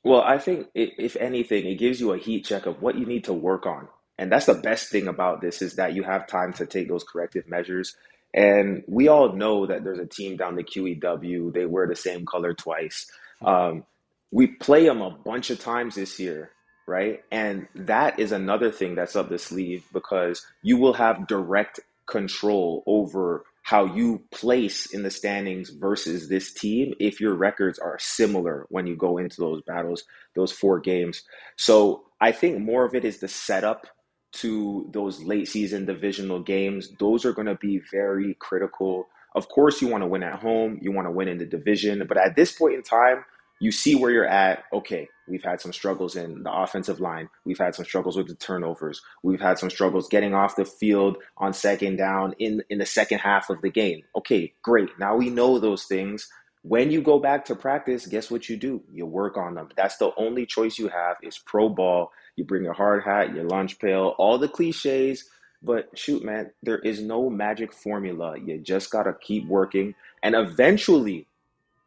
Well, 0.04 0.22
I 0.22 0.38
think 0.38 0.68
if 0.76 1.16
anything, 1.16 1.66
it 1.66 1.76
gives 1.76 2.00
you 2.00 2.12
a 2.12 2.18
heat 2.18 2.46
check 2.46 2.66
of 2.66 2.82
what 2.82 2.98
you 2.98 3.06
need 3.06 3.24
to 3.26 3.34
work 3.34 3.66
on. 3.66 3.88
And 4.18 4.32
that's 4.32 4.48
the 4.48 4.56
best 4.56 4.90
thing 4.90 5.08
about 5.08 5.42
this 5.42 5.62
is 5.62 5.76
that 5.76 5.94
you 5.94 6.04
have 6.04 6.28
time 6.28 6.52
to 6.54 6.66
take 6.66 6.90
those 6.90 7.04
corrective 7.04 7.48
measures. 7.48 7.96
And 8.34 8.84
we 8.88 9.08
all 9.08 9.34
know 9.34 9.66
that 9.66 9.84
there's 9.84 10.00
a 10.00 10.06
team 10.06 10.36
down 10.36 10.56
the 10.56 10.64
QEW. 10.64 11.54
They 11.54 11.66
wear 11.66 11.88
the 11.88 11.96
same 11.96 12.26
color 12.26 12.54
twice. 12.54 13.10
Um, 13.42 13.86
we 14.32 14.48
play 14.48 14.86
them 14.86 15.02
a 15.02 15.12
bunch 15.12 15.50
of 15.50 15.60
times 15.60 15.96
this 15.96 16.20
year, 16.20 16.52
right? 16.88 17.22
And 17.32 17.68
that 17.76 18.20
is 18.20 18.32
another 18.32 18.72
thing 18.72 18.96
that's 18.96 19.16
up 19.16 19.30
the 19.30 19.38
sleeve 19.38 19.86
because 19.94 20.46
you 20.64 20.78
will 20.78 20.94
have 20.94 21.28
direct 21.28 21.80
control 22.08 22.84
over 22.88 23.44
how 23.64 23.84
you 23.84 24.24
place 24.32 24.94
in 24.94 25.04
the 25.04 25.12
standings 25.12 25.72
versus 25.72 26.30
this 26.30 26.54
team 26.54 26.94
if 27.02 27.20
your 27.20 27.36
records 27.36 27.78
are 27.78 28.00
similar 28.00 28.66
when 28.70 28.88
you 28.88 28.96
go 28.96 29.18
into 29.18 29.42
those 29.42 29.62
battles, 29.68 30.06
those 30.36 30.54
four 30.54 30.80
games. 30.80 31.24
So 31.58 32.06
I 32.22 32.32
think 32.32 32.60
more 32.60 32.86
of 32.86 32.96
it 32.96 33.04
is 33.04 33.20
the 33.20 33.28
setup 33.28 33.86
to 34.34 34.90
those 34.94 35.22
late 35.22 35.50
season 35.50 35.86
divisional 35.86 36.42
games. 36.42 36.92
Those 36.98 37.26
are 37.26 37.34
going 37.34 37.48
to 37.48 37.56
be 37.56 37.82
very 37.92 38.36
critical. 38.40 39.08
Of 39.36 39.50
course, 39.50 39.82
you 39.82 39.90
want 39.90 40.02
to 40.04 40.08
win 40.08 40.24
at 40.24 40.40
home, 40.40 40.80
you 40.82 40.94
want 40.94 41.08
to 41.08 41.12
win 41.12 41.28
in 41.28 41.38
the 41.38 41.46
division, 41.46 42.06
but 42.08 42.18
at 42.18 42.38
this 42.38 42.54
point 42.54 42.76
in 42.76 42.84
time, 42.84 43.26
you 43.60 43.72
see 43.72 43.96
where 43.96 44.12
you're 44.12 44.28
at. 44.28 44.64
Okay, 44.72 45.08
we've 45.28 45.44
had 45.44 45.62
some 45.62 45.74
struggles 45.74 46.16
in 46.16 46.44
the 46.44 46.52
offensive 46.52 47.00
line. 47.00 47.30
We've 47.46 47.58
had 47.58 47.76
some 47.76 47.86
struggles 47.86 48.18
with 48.18 48.28
the 48.28 48.36
turnovers. 48.36 49.02
We've 49.24 49.42
had 49.42 49.58
some 49.58 49.70
struggles 49.70 50.08
getting 50.08 50.34
off 50.34 50.56
the 50.56 50.66
field 50.66 51.18
on 51.38 51.54
second 51.54 51.98
down 51.98 52.34
in 52.40 52.64
in 52.70 52.78
the 52.80 52.86
second 52.86 53.20
half 53.20 53.50
of 53.50 53.62
the 53.62 53.70
game. 53.70 54.04
Okay, 54.16 54.54
great. 54.62 54.90
Now 55.00 55.16
we 55.16 55.30
know 55.30 55.60
those 55.60 55.86
things. 55.86 56.30
When 56.64 56.92
you 56.92 57.02
go 57.02 57.18
back 57.18 57.46
to 57.46 57.56
practice, 57.56 58.06
guess 58.06 58.30
what 58.30 58.50
you 58.50 58.58
do? 58.58 58.84
You 58.92 59.06
work 59.06 59.38
on 59.38 59.56
them. 59.56 59.70
That's 59.78 59.98
the 59.98 60.12
only 60.18 60.46
choice 60.46 60.78
you 60.78 60.90
have 60.90 61.16
is 61.24 61.38
pro 61.38 61.70
ball. 61.70 62.12
You 62.36 62.44
bring 62.44 62.64
your 62.64 62.74
hard 62.74 63.04
hat, 63.04 63.34
your 63.34 63.46
lunch 63.46 63.80
pail, 63.80 64.16
all 64.18 64.38
the 64.38 64.50
cliches. 64.50 65.30
But 65.64 65.90
shoot, 65.98 66.24
man, 66.24 66.52
there 66.62 66.80
is 66.80 67.02
no 67.02 67.30
magic 67.30 67.74
formula. 67.74 68.38
You 68.38 68.60
just 68.60 68.92
got 68.92 69.04
to 69.04 69.14
keep 69.14 69.48
working. 69.48 69.96
And 70.22 70.36
eventually, 70.36 71.28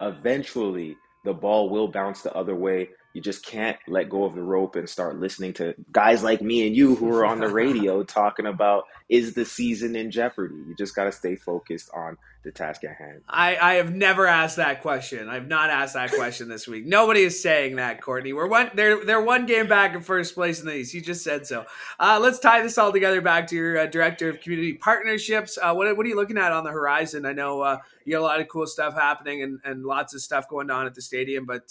eventually, 0.00 0.96
the 1.24 1.32
ball 1.32 1.68
will 1.70 1.88
bounce 1.88 2.22
the 2.22 2.34
other 2.34 2.54
way. 2.54 2.90
You 3.12 3.20
just 3.20 3.44
can't 3.44 3.76
let 3.88 4.08
go 4.08 4.24
of 4.24 4.34
the 4.34 4.42
rope 4.42 4.76
and 4.76 4.88
start 4.88 5.18
listening 5.18 5.52
to 5.54 5.74
guys 5.90 6.22
like 6.22 6.40
me 6.40 6.66
and 6.66 6.76
you 6.76 6.94
who 6.94 7.12
are 7.12 7.26
on 7.26 7.40
the 7.40 7.48
radio 7.52 8.02
talking 8.02 8.46
about 8.46 8.84
is 9.08 9.34
the 9.34 9.44
season 9.44 9.96
in 9.96 10.10
jeopardy. 10.10 10.54
You 10.54 10.74
just 10.76 10.94
got 10.94 11.04
to 11.04 11.12
stay 11.12 11.34
focused 11.34 11.90
on 11.92 12.16
the 12.42 12.50
task 12.50 12.84
at 12.84 12.96
hand. 12.96 13.20
I, 13.28 13.56
I 13.56 13.74
have 13.74 13.92
never 13.94 14.26
asked 14.26 14.56
that 14.56 14.80
question. 14.80 15.28
I've 15.28 15.48
not 15.48 15.68
asked 15.68 15.94
that 15.94 16.12
question 16.12 16.48
this 16.48 16.66
week. 16.66 16.86
Nobody 16.86 17.22
is 17.22 17.40
saying 17.42 17.76
that, 17.76 18.00
Courtney. 18.00 18.32
We're 18.32 18.46
one 18.46 18.70
they're 18.74 19.04
they're 19.04 19.20
one 19.20 19.44
game 19.44 19.66
back 19.66 19.94
in 19.94 20.00
first 20.00 20.34
place 20.34 20.60
in 20.60 20.66
the 20.66 20.76
East. 20.76 20.94
You 20.94 21.00
just 21.00 21.22
said 21.22 21.46
so. 21.46 21.66
Uh, 21.98 22.18
let's 22.22 22.38
tie 22.38 22.62
this 22.62 22.78
all 22.78 22.92
together 22.92 23.20
back 23.20 23.48
to 23.48 23.56
your 23.56 23.78
uh, 23.78 23.86
director 23.86 24.30
of 24.30 24.40
community 24.40 24.72
partnerships. 24.74 25.58
Uh, 25.60 25.74
what 25.74 25.94
what 25.96 26.06
are 26.06 26.08
you 26.08 26.16
looking 26.16 26.38
at 26.38 26.52
on 26.52 26.64
the 26.64 26.70
horizon? 26.70 27.26
I 27.26 27.32
know 27.32 27.60
uh, 27.60 27.78
you 28.04 28.12
got 28.12 28.20
a 28.20 28.22
lot 28.22 28.40
of 28.40 28.48
cool 28.48 28.66
stuff 28.66 28.94
happening 28.94 29.42
and, 29.42 29.60
and 29.64 29.84
lots 29.84 30.14
of 30.14 30.22
stuff 30.22 30.48
going 30.48 30.70
on 30.70 30.86
at 30.86 30.94
the 30.94 31.02
stadium, 31.02 31.44
but 31.44 31.70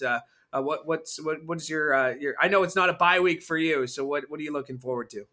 uh, 0.52 0.62
what 0.62 0.88
what's 0.88 1.22
what 1.24 1.38
what's 1.46 1.70
your 1.70 1.94
uh, 1.94 2.14
your? 2.16 2.36
I 2.40 2.48
know 2.48 2.64
it's 2.64 2.76
not 2.76 2.90
a 2.90 2.94
bye 2.94 3.20
week 3.20 3.44
for 3.44 3.58
you, 3.58 3.88
so 3.88 4.06
what 4.06 4.30
what 4.30 4.40
are 4.40 4.44
you 4.44 4.54
looking 4.54 4.80
forward 4.80 5.10
to? 5.12 5.26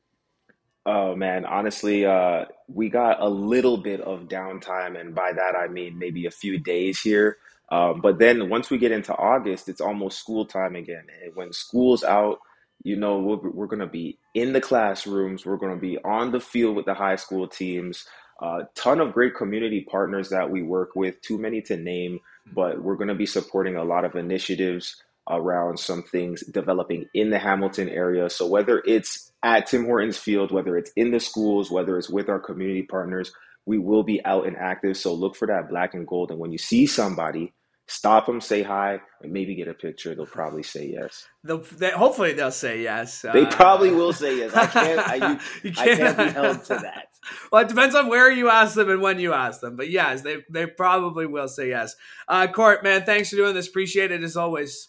Oh 0.85 1.16
man, 1.16 1.44
honestly, 1.44 2.06
uh, 2.06 2.44
we 2.68 2.88
got 2.88 3.20
a 3.20 3.28
little 3.28 3.78
bit 3.78 4.00
of 4.00 4.28
downtime, 4.28 5.00
and 5.00 5.14
by 5.14 5.32
that 5.32 5.54
I 5.56 5.68
mean 5.68 5.99
maybe 5.99 6.26
a 6.26 6.30
few 6.30 6.58
days 6.58 7.00
here. 7.00 7.38
Um, 7.70 8.00
but 8.00 8.18
then 8.18 8.49
once 8.49 8.70
we 8.70 8.78
get 8.78 8.92
into 8.92 9.14
August, 9.14 9.68
it's 9.68 9.80
almost 9.80 10.20
school 10.20 10.46
time 10.46 10.76
again. 10.76 11.04
And 11.25 11.35
when 11.35 11.52
school's 11.52 12.04
out, 12.04 12.38
you 12.85 12.94
know, 12.94 13.18
we're, 13.18 13.50
we're 13.50 13.66
going 13.66 13.80
to 13.80 13.87
be 13.88 14.18
in 14.35 14.52
the 14.52 14.61
classrooms, 14.61 15.44
we're 15.44 15.56
going 15.56 15.75
to 15.75 15.80
be 15.80 15.99
on 16.04 16.30
the 16.30 16.38
field 16.38 16.76
with 16.76 16.87
the 16.87 16.94
high 16.94 17.16
school 17.16 17.49
teams. 17.49 18.06
A 18.40 18.44
uh, 18.44 18.64
ton 18.75 19.00
of 19.00 19.14
great 19.14 19.35
community 19.35 19.87
partners 19.90 20.28
that 20.28 20.50
we 20.50 20.62
work 20.62 20.90
with, 20.94 21.20
too 21.23 21.38
many 21.38 21.62
to 21.62 21.76
name, 21.76 22.20
but 22.54 22.82
we're 22.82 22.96
going 22.96 23.08
to 23.08 23.14
be 23.14 23.26
supporting 23.26 23.76
a 23.76 23.85
lot 23.85 24.04
of 24.04 24.14
initiatives 24.14 25.02
around 25.28 25.78
some 25.78 26.02
things 26.02 26.45
developing 26.47 27.06
in 27.14 27.30
the 27.30 27.38
Hamilton 27.38 27.88
area. 27.88 28.30
So 28.30 28.47
whether 28.47 28.83
it's 28.87 29.33
at 29.42 29.66
Tim 29.66 29.85
Hortons 29.85 30.18
Field, 30.18 30.52
whether 30.52 30.76
it's 30.76 30.92
in 30.97 31.11
the 31.11 31.21
schools, 31.21 31.71
whether 31.71 31.99
it's 31.99 32.11
with 32.11 32.28
our 32.28 32.38
community 32.38 32.83
partners, 32.83 33.33
we 33.66 33.78
will 33.78 34.02
be 34.02 34.25
out 34.25 34.47
and 34.47 34.56
active. 34.56 34.97
So 34.97 35.14
look 35.14 35.37
for 35.37 35.47
that 35.49 35.68
black 35.68 35.95
and 35.95 36.06
gold. 36.06 36.30
And 36.30 36.38
when 36.38 36.52
you 36.52 36.59
see 36.59 36.87
somebody, 36.87 37.52
stop 37.88 38.26
them, 38.26 38.40
say 38.40 38.62
hi, 38.62 39.00
and 39.23 39.33
maybe 39.33 39.54
get 39.54 39.68
a 39.68 39.75
picture. 39.75 40.14
They'll 40.14 40.26
probably 40.26 40.62
say 40.62 40.88
yes. 40.92 41.26
They'll, 41.45 41.59
they, 41.59 41.90
hopefully 41.90 42.33
they'll 42.33 42.52
say 42.52 42.83
yes. 42.83 43.23
They 43.23 43.45
uh, 43.45 43.50
probably 43.50 43.90
will 43.90 44.12
say 44.12 44.38
yes. 44.38 44.54
I 44.54 44.66
can't. 44.66 44.99
I, 45.09 45.14
you, 45.33 45.40
you 45.64 45.73
can't, 45.73 45.90
I 45.90 45.97
can't 45.97 46.18
be 46.18 46.28
held 46.30 46.64
to 46.64 46.75
that. 46.75 47.09
Well, 47.50 47.62
it 47.62 47.68
depends 47.68 47.97
on 47.97 48.06
where 48.06 48.30
you 48.30 48.50
ask 48.50 48.76
them 48.76 48.88
and 48.88 49.02
when 49.02 49.18
you 49.18 49.33
ask 49.33 49.61
them. 49.61 49.75
But 49.75 49.90
yes, 49.90 50.23
they 50.23 50.45
they 50.49 50.64
probably 50.64 51.26
will 51.26 51.49
say 51.49 51.71
yes. 51.71 51.97
Uh, 52.28 52.47
Court, 52.47 52.85
man, 52.85 53.04
thanks 53.04 53.30
for 53.30 53.37
doing 53.37 53.52
this. 53.52 53.66
Appreciate 53.66 54.12
it 54.12 54.23
as 54.23 54.37
always. 54.37 54.88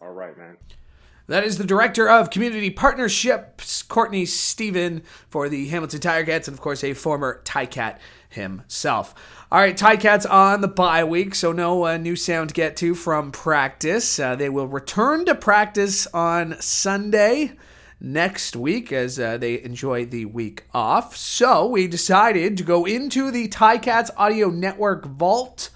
All 0.00 0.12
right, 0.12 0.36
man. 0.36 0.56
That 1.26 1.44
is 1.44 1.58
the 1.58 1.64
director 1.64 2.08
of 2.08 2.30
community 2.30 2.70
partnerships, 2.70 3.82
Courtney 3.82 4.24
Stephen, 4.24 5.02
for 5.28 5.48
the 5.48 5.68
Hamilton 5.68 6.00
Tiger 6.00 6.32
Cats, 6.32 6.48
and 6.48 6.56
of 6.56 6.60
course, 6.60 6.82
a 6.82 6.94
former 6.94 7.42
Cat 7.44 8.00
himself. 8.30 9.14
All 9.52 9.60
right, 9.60 9.76
Cats 9.76 10.24
on 10.26 10.60
the 10.60 10.68
bye 10.68 11.04
week, 11.04 11.34
so 11.34 11.52
no 11.52 11.84
uh, 11.84 11.98
new 11.98 12.16
sound 12.16 12.48
to 12.48 12.54
get 12.54 12.76
to 12.78 12.94
from 12.94 13.30
practice. 13.30 14.18
Uh, 14.18 14.34
they 14.34 14.48
will 14.48 14.66
return 14.66 15.24
to 15.26 15.34
practice 15.34 16.06
on 16.08 16.60
Sunday 16.60 17.52
next 18.00 18.56
week 18.56 18.90
as 18.90 19.20
uh, 19.20 19.36
they 19.36 19.62
enjoy 19.62 20.06
the 20.06 20.24
week 20.24 20.64
off. 20.72 21.14
So 21.14 21.66
we 21.66 21.86
decided 21.86 22.56
to 22.56 22.64
go 22.64 22.86
into 22.86 23.30
the 23.30 23.48
Cats 23.82 24.10
Audio 24.16 24.48
Network 24.48 25.04
vault 25.04 25.70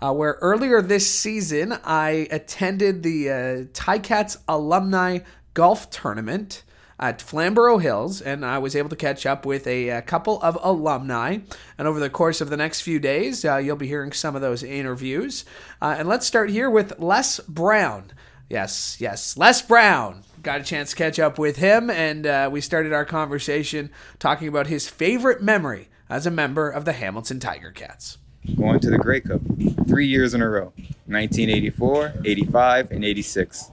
uh, 0.00 0.12
where 0.12 0.38
earlier 0.40 0.80
this 0.80 1.12
season 1.12 1.78
I 1.84 2.28
attended 2.30 3.02
the 3.02 3.30
uh, 3.30 3.34
Ticats 3.72 4.36
alumni 4.48 5.20
golf 5.54 5.90
tournament 5.90 6.62
at 7.00 7.22
Flamborough 7.22 7.78
Hills, 7.78 8.20
and 8.20 8.44
I 8.44 8.58
was 8.58 8.74
able 8.74 8.88
to 8.88 8.96
catch 8.96 9.24
up 9.24 9.46
with 9.46 9.66
a, 9.66 9.88
a 9.88 10.02
couple 10.02 10.42
of 10.42 10.58
alumni. 10.62 11.38
And 11.78 11.86
over 11.86 12.00
the 12.00 12.10
course 12.10 12.40
of 12.40 12.50
the 12.50 12.56
next 12.56 12.80
few 12.80 12.98
days, 12.98 13.44
uh, 13.44 13.58
you'll 13.58 13.76
be 13.76 13.86
hearing 13.86 14.12
some 14.12 14.34
of 14.34 14.42
those 14.42 14.62
interviews. 14.62 15.44
Uh, 15.80 15.94
and 15.98 16.08
let's 16.08 16.26
start 16.26 16.50
here 16.50 16.68
with 16.68 16.98
Les 16.98 17.38
Brown. 17.40 18.12
Yes, 18.48 18.96
yes, 18.98 19.36
Les 19.36 19.62
Brown. 19.62 20.22
Got 20.42 20.60
a 20.60 20.64
chance 20.64 20.90
to 20.90 20.96
catch 20.96 21.18
up 21.18 21.38
with 21.38 21.56
him, 21.56 21.90
and 21.90 22.26
uh, 22.26 22.48
we 22.50 22.60
started 22.60 22.92
our 22.92 23.04
conversation 23.04 23.90
talking 24.18 24.48
about 24.48 24.66
his 24.66 24.88
favorite 24.88 25.42
memory 25.42 25.88
as 26.08 26.26
a 26.26 26.30
member 26.30 26.68
of 26.68 26.84
the 26.84 26.94
Hamilton 26.94 27.38
Tiger 27.38 27.70
Cats 27.70 28.18
going 28.56 28.80
to 28.80 28.90
the 28.90 28.98
Grey 28.98 29.20
Cup 29.20 29.40
three 29.86 30.06
years 30.06 30.34
in 30.34 30.42
a 30.42 30.48
row 30.48 30.72
1984, 31.06 32.14
85, 32.24 32.90
and 32.90 33.04
86. 33.04 33.70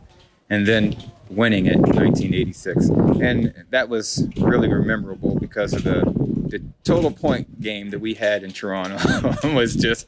And 0.49 0.67
then 0.67 0.95
winning 1.29 1.65
it 1.65 1.75
in 1.75 1.81
1986. 1.81 2.89
And 3.21 3.65
that 3.71 3.89
was 3.89 4.27
really 4.37 4.67
memorable 4.67 5.39
because 5.39 5.73
of 5.73 5.83
the, 5.83 6.01
the 6.49 6.63
total 6.83 7.11
point 7.11 7.61
game 7.61 7.89
that 7.89 7.99
we 7.99 8.13
had 8.13 8.43
in 8.43 8.51
Toronto 8.51 9.35
was 9.55 9.75
just, 9.75 10.07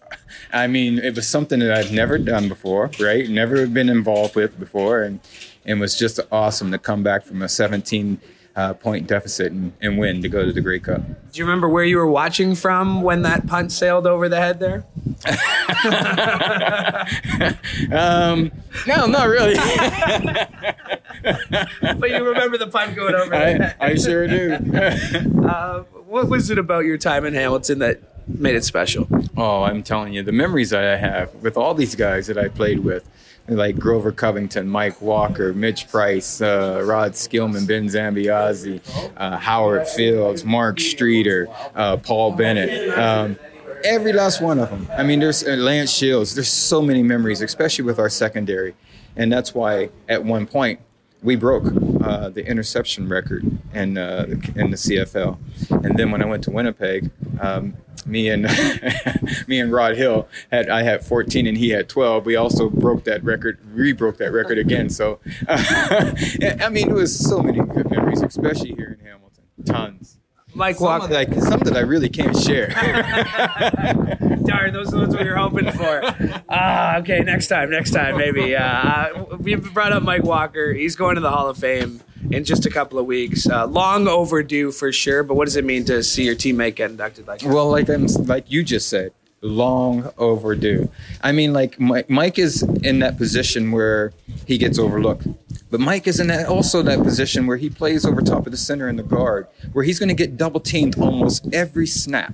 I 0.54 0.68
mean, 0.68 1.00
it 1.00 1.16
was 1.16 1.28
something 1.28 1.60
that 1.60 1.72
I've 1.72 1.92
never 1.92 2.18
done 2.18 2.48
before, 2.48 2.92
right? 3.00 3.28
Never 3.28 3.66
been 3.68 3.90
involved 3.90 4.36
with 4.36 4.60
before. 4.60 5.02
And 5.02 5.20
it 5.66 5.76
was 5.76 5.98
just 5.98 6.20
awesome 6.32 6.72
to 6.72 6.78
come 6.78 7.04
back 7.04 7.24
from 7.24 7.42
a 7.42 7.50
17 7.50 8.22
uh, 8.58 8.74
point 8.74 9.08
deficit 9.08 9.52
and, 9.52 9.72
and 9.80 10.00
win 10.00 10.24
to 10.24 10.28
go 10.28 10.44
to 10.44 10.52
the 10.52 10.62
Grey 10.62 10.80
Cup. 10.80 11.02
Do 11.32 11.40
you 11.40 11.46
remember 11.46 11.70
where 11.70 11.84
you 11.84 11.98
were 11.98 12.08
watching 12.08 12.56
from 12.56 13.04
when 13.04 13.22
that 13.22 13.46
punt 13.46 13.72
sailed 13.72 14.08
over 14.08 14.28
the 14.28 14.38
head 14.38 14.60
there? 14.60 14.84
um, 17.96 18.52
no, 18.88 19.06
not 19.06 19.28
really. 19.28 19.54
but 21.22 22.10
you 22.10 22.26
remember 22.26 22.58
the 22.58 22.68
punt 22.72 22.96
going 22.96 23.14
over 23.14 23.36
I, 23.36 23.76
I 23.80 23.96
sure 23.96 24.28
do. 24.28 24.54
uh, 25.48 25.84
what 26.08 26.28
was 26.28 26.50
it 26.50 26.58
about 26.58 26.86
your 26.86 26.98
time 26.98 27.26
in 27.26 27.36
Hamilton 27.36 27.78
that 27.80 28.00
made 28.28 28.56
it 28.56 28.64
special? 28.64 29.08
Oh, 29.38 29.64
I'm 29.64 29.84
telling 29.84 30.14
you, 30.14 30.24
the 30.24 30.32
memories 30.32 30.72
that 30.72 30.84
I 30.84 30.98
have 30.98 31.36
with 31.36 31.58
all 31.58 31.76
these 31.76 31.94
guys 31.94 32.26
that 32.26 32.40
I 32.40 32.48
played 32.48 32.80
with 32.80 33.08
like 33.48 33.78
Grover 33.78 34.12
Covington, 34.12 34.68
Mike 34.68 35.02
Walker, 35.02 35.54
Mitch 35.54 35.88
Price, 35.88 36.42
uh, 36.42 36.84
Rod 36.86 37.14
Skillman, 37.14 37.68
Ben 37.68 37.88
Zambiasi, 37.88 38.82
uh, 39.18 39.38
Howard 39.38 39.88
Fields, 39.88 40.44
Mark 40.44 40.80
Streeter, 40.80 41.48
uh, 41.76 41.98
Paul 41.98 42.34
Bennett. 42.34 42.98
Um, 42.98 43.38
every 43.84 44.14
last 44.14 44.42
one 44.42 44.60
of 44.60 44.70
them. 44.70 44.88
I 44.98 45.04
mean, 45.04 45.20
there's 45.20 45.48
uh, 45.48 45.52
Lance 45.52 45.92
Shields. 45.92 46.36
There's 46.36 46.50
so 46.52 46.82
many 46.82 47.04
memories, 47.04 47.42
especially 47.42 47.86
with 47.86 48.00
our 48.00 48.10
secondary, 48.10 48.76
and 49.16 49.32
that's 49.32 49.54
why 49.54 49.90
at 50.10 50.24
one 50.24 50.46
point 50.46 50.80
we 51.22 51.36
broke 51.36 51.66
uh, 52.02 52.30
the 52.30 52.46
interception 52.46 53.10
record 53.10 53.44
in 53.74 53.98
uh, 53.98 54.26
in 54.56 54.72
the 54.72 54.78
CFL. 54.78 55.38
And 55.84 55.98
then 55.98 56.12
when 56.12 56.22
I 56.22 56.26
went 56.26 56.44
to 56.44 56.52
Winnipeg, 56.52 57.12
um, 57.40 57.76
me 58.06 58.30
and 58.30 58.44
me 59.48 59.60
and 59.60 59.72
Rod 59.72 59.96
Hill 59.96 60.28
had 60.52 60.70
I 60.70 60.84
had 60.84 61.04
14 61.04 61.48
and 61.48 61.58
he 61.58 61.70
had 61.70 61.90
12. 61.90 62.26
We 62.26 62.36
also 62.36 62.70
broke 62.70 63.04
that 63.06 63.24
record, 63.24 63.60
re-broke 63.74 64.18
that 64.18 64.32
record 64.32 64.58
again. 64.58 64.90
So 64.90 65.20
I 65.48 66.70
mean, 66.72 66.90
it 66.90 66.94
was 66.94 67.18
so 67.18 67.42
many 67.42 67.60
good 67.60 67.90
memories, 67.90 68.22
especially 68.22 68.74
here 68.76 68.98
in 69.00 69.06
Hamilton. 69.06 69.44
Tons. 69.66 70.17
Mike 70.58 70.80
Walker. 70.82 71.14
Like 71.14 71.34
some 71.36 71.60
that 71.62 71.78
I 71.78 71.82
really 71.82 72.10
can't 72.10 72.36
share. 72.36 72.68
Darn, 74.44 74.74
those 74.74 74.88
are 74.88 74.92
the 74.92 74.98
ones 75.00 75.16
we 75.16 75.24
were 75.24 75.36
hoping 75.36 75.72
for. 75.72 76.02
Ah, 76.50 76.98
okay, 76.98 77.20
next 77.20 77.48
time, 77.48 77.70
next 77.70 77.92
time, 77.92 78.18
maybe. 78.18 78.56
Uh, 78.56 79.26
we 79.40 79.56
brought 79.56 79.94
up 79.94 80.04
Mike 80.04 80.24
Walker. 80.24 80.74
He's 80.74 80.96
going 80.96 81.16
to 81.16 81.22
the 81.22 81.30
Hall 81.30 81.48
of 81.48 81.58
Fame 81.58 82.02
in 82.32 82.44
just 82.44 82.66
a 82.66 82.70
couple 82.70 82.98
of 82.98 83.06
weeks. 83.06 83.48
Uh, 83.48 83.68
long 83.68 84.08
overdue 84.08 84.72
for 84.72 84.92
sure. 84.92 85.24
But 85.24 85.36
what 85.36 85.46
does 85.46 85.56
it 85.56 85.66
mean 85.66 85.86
to 85.86 86.02
see 86.04 86.24
your 86.24 86.36
teammate 86.36 86.76
get 86.76 86.92
inducted 86.92 87.28
like 87.28 87.42
that? 87.42 87.54
Well, 87.54 87.70
like 87.70 87.90
I'm, 87.90 88.08
like 88.26 88.50
you 88.50 88.64
just 88.64 88.90
said, 88.90 89.12
long 89.42 90.12
overdue. 90.18 90.90
I 91.22 91.32
mean, 91.32 91.54
like 91.54 91.80
Mike, 91.80 92.10
Mike 92.10 92.40
is 92.40 92.64
in 92.64 93.00
that 93.00 93.18
position 93.18 93.72
where 93.72 94.14
he 94.46 94.58
gets 94.58 94.80
overlooked, 94.80 95.28
but 95.70 95.80
Mike 95.80 96.08
is 96.08 96.20
in 96.20 96.28
that 96.28 96.48
also 96.48 96.82
that 96.82 97.04
position 97.04 97.48
where 97.48 97.58
he 97.58 97.70
plays 97.70 98.06
over 98.06 98.22
top 98.22 98.46
of 98.46 98.52
the 98.52 98.58
center 98.58 98.88
and 98.88 98.98
the 98.98 99.04
guard, 99.04 99.48
where 99.74 99.86
he's 99.86 100.00
going 100.00 100.10
to 100.10 100.16
get 100.16 100.38
double 100.38 100.60
teamed 100.60 100.98
almost 101.00 101.48
every 101.54 101.88
snap, 101.88 102.34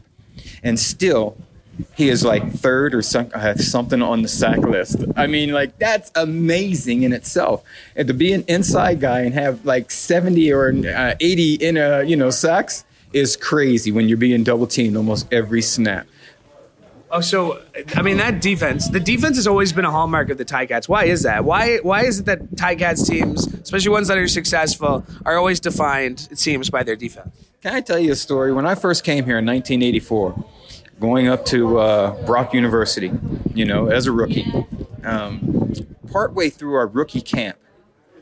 and 0.64 0.80
still 0.80 1.38
he 1.96 2.10
is 2.10 2.24
like 2.24 2.54
third 2.54 2.94
or 2.94 3.02
some, 3.02 3.30
uh, 3.34 3.56
something 3.56 4.02
on 4.02 4.22
the 4.22 4.28
sack 4.28 4.60
list. 4.60 5.04
I 5.16 5.28
mean, 5.28 5.52
like 5.52 5.78
that's 5.80 6.12
amazing 6.16 7.04
in 7.04 7.14
itself. 7.14 7.64
And 7.96 8.08
to 8.08 8.14
be 8.14 8.32
an 8.34 8.44
inside 8.48 9.00
guy 9.00 9.22
and 9.22 9.34
have 9.34 9.66
like 9.66 9.90
70 9.92 10.52
or 10.52 10.70
uh, 10.70 11.16
80 11.20 11.54
in 11.56 11.78
a 11.78 12.04
you 12.04 12.16
know 12.16 12.30
sacks 12.30 12.86
is 13.12 13.36
crazy 13.36 13.92
when 13.92 14.08
you're 14.08 14.18
being 14.18 14.44
double 14.44 14.68
teamed 14.68 14.98
almost 14.98 15.32
every 15.32 15.62
snap. 15.62 16.08
Oh, 17.16 17.22
so 17.22 17.62
I 17.96 18.02
mean 18.02 18.18
that 18.18 18.42
defense. 18.42 18.90
The 18.90 19.00
defense 19.00 19.36
has 19.36 19.46
always 19.46 19.72
been 19.72 19.86
a 19.86 19.92
hallmark 19.92 20.32
of 20.32 20.40
the 20.40 20.46
Ticats. 20.46 20.90
Why 20.90 21.06
is 21.06 21.22
that? 21.22 21.46
Why 21.46 21.78
why 21.78 22.06
is 22.06 22.22
it 22.22 22.26
that 22.26 22.56
Ticats 22.56 23.08
teams, 23.08 23.46
especially 23.54 23.92
ones 23.92 24.08
that 24.08 24.18
are 24.18 24.28
successful, 24.28 25.06
are 25.24 25.38
always 25.38 25.60
defined? 25.60 26.28
It 26.32 26.40
seems 26.40 26.72
by 26.72 26.82
their 26.82 26.96
defense. 26.96 27.30
Can 27.62 27.76
I 27.76 27.82
tell 27.82 28.00
you 28.00 28.14
a 28.14 28.16
story? 28.16 28.52
When 28.52 28.66
I 28.66 28.74
first 28.74 29.04
came 29.04 29.26
here 29.26 29.38
in 29.38 29.46
1984, 29.46 30.44
going 31.00 31.28
up 31.28 31.46
to 31.46 31.78
uh, 31.78 32.26
Brock 32.26 32.52
University, 32.52 33.12
you 33.54 33.66
know, 33.66 33.92
as 33.92 34.08
a 34.08 34.12
rookie, 34.12 34.52
um, 35.04 35.72
partway 36.12 36.50
through 36.50 36.74
our 36.74 36.88
rookie 36.88 37.22
camp, 37.22 37.58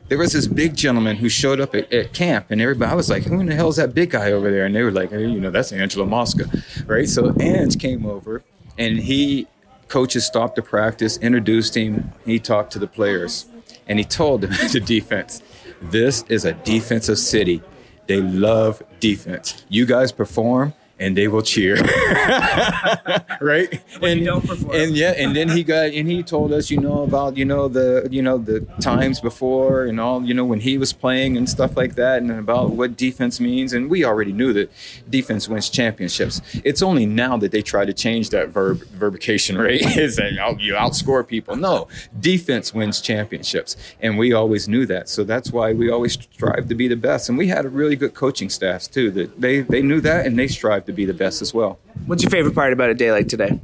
there 0.08 0.18
was 0.18 0.34
this 0.34 0.46
big 0.46 0.76
gentleman 0.76 1.16
who 1.16 1.30
showed 1.30 1.60
up 1.60 1.74
at, 1.74 1.90
at, 1.90 2.12
camp, 2.12 2.50
and 2.50 2.60
everybody, 2.60 2.92
I 2.92 2.94
was 2.94 3.08
like, 3.08 3.22
who 3.22 3.40
in 3.40 3.46
the 3.46 3.54
hell 3.54 3.70
is 3.70 3.76
that 3.76 3.94
big 3.94 4.10
guy 4.10 4.32
over 4.32 4.50
there? 4.50 4.66
And 4.66 4.74
they 4.74 4.82
were 4.82 4.90
like, 4.90 5.10
hey, 5.10 5.26
you 5.26 5.40
know, 5.40 5.50
that's 5.50 5.72
Angelo 5.72 6.04
Mosca, 6.04 6.44
right? 6.84 7.08
So 7.08 7.34
Ange 7.40 7.80
came 7.80 8.04
over 8.04 8.44
and 8.78 8.98
he 8.98 9.46
coaches 9.88 10.26
stopped 10.26 10.56
the 10.56 10.62
practice, 10.62 11.18
introduced 11.18 11.76
him. 11.76 12.12
He 12.24 12.38
talked 12.38 12.72
to 12.72 12.78
the 12.78 12.86
players, 12.86 13.46
and 13.86 13.98
he 13.98 14.04
told 14.04 14.40
them 14.40 14.50
the 14.72 14.80
defense, 14.80 15.42
"This 15.80 16.24
is 16.28 16.44
a 16.44 16.52
defensive 16.52 17.18
city. 17.18 17.62
They 18.06 18.20
love 18.20 18.82
defense. 19.00 19.64
You 19.68 19.86
guys 19.86 20.12
perform." 20.12 20.74
And 21.02 21.16
they 21.16 21.26
will 21.26 21.42
cheer. 21.42 21.74
right? 23.40 23.82
And 24.00 24.24
don't 24.24 24.46
perform. 24.46 24.74
and 24.74 24.96
yeah, 24.96 25.14
and 25.16 25.34
then 25.34 25.48
he 25.48 25.64
got 25.64 25.86
and 25.86 26.08
he 26.08 26.22
told 26.22 26.52
us, 26.52 26.70
you 26.70 26.78
know, 26.78 27.02
about 27.02 27.36
you 27.36 27.44
know 27.44 27.66
the 27.68 28.08
you 28.10 28.22
know 28.22 28.38
the 28.38 28.60
times 28.80 29.20
before 29.20 29.84
and 29.86 29.98
all, 29.98 30.24
you 30.24 30.32
know, 30.32 30.44
when 30.44 30.60
he 30.60 30.78
was 30.78 30.92
playing 30.92 31.36
and 31.36 31.48
stuff 31.50 31.76
like 31.76 31.96
that, 31.96 32.22
and 32.22 32.30
about 32.30 32.70
what 32.70 32.96
defense 32.96 33.40
means. 33.40 33.72
And 33.72 33.90
we 33.90 34.04
already 34.04 34.32
knew 34.32 34.52
that 34.52 34.70
defense 35.10 35.48
wins 35.48 35.68
championships. 35.68 36.40
It's 36.64 36.82
only 36.82 37.04
now 37.04 37.36
that 37.38 37.50
they 37.50 37.62
try 37.62 37.84
to 37.84 37.92
change 37.92 38.30
that 38.30 38.48
verb 38.50 38.82
verbication, 38.90 39.58
right? 39.58 39.80
Is 39.96 40.16
that 40.16 40.38
oh, 40.40 40.56
you 40.58 40.74
outscore 40.74 41.26
people? 41.26 41.56
No, 41.56 41.88
defense 42.20 42.72
wins 42.72 43.00
championships, 43.00 43.76
and 44.00 44.16
we 44.16 44.32
always 44.32 44.68
knew 44.68 44.86
that. 44.86 45.08
So 45.08 45.24
that's 45.24 45.50
why 45.50 45.72
we 45.72 45.90
always 45.90 46.12
strive 46.12 46.68
to 46.68 46.76
be 46.76 46.86
the 46.86 46.96
best. 46.96 47.28
And 47.28 47.36
we 47.36 47.48
had 47.48 47.64
a 47.64 47.68
really 47.68 47.96
good 47.96 48.14
coaching 48.14 48.48
staff 48.48 48.88
too. 48.88 49.10
That 49.10 49.40
they 49.40 49.60
they 49.62 49.82
knew 49.82 50.00
that 50.02 50.26
and 50.26 50.38
they 50.38 50.46
strive 50.46 50.84
to 50.86 50.91
be 50.92 51.04
the 51.04 51.14
best 51.14 51.42
as 51.42 51.52
well. 51.54 51.78
What's 52.06 52.22
your 52.22 52.30
favorite 52.30 52.54
part 52.54 52.72
about 52.72 52.90
a 52.90 52.94
day 52.94 53.12
like 53.12 53.28
today? 53.28 53.60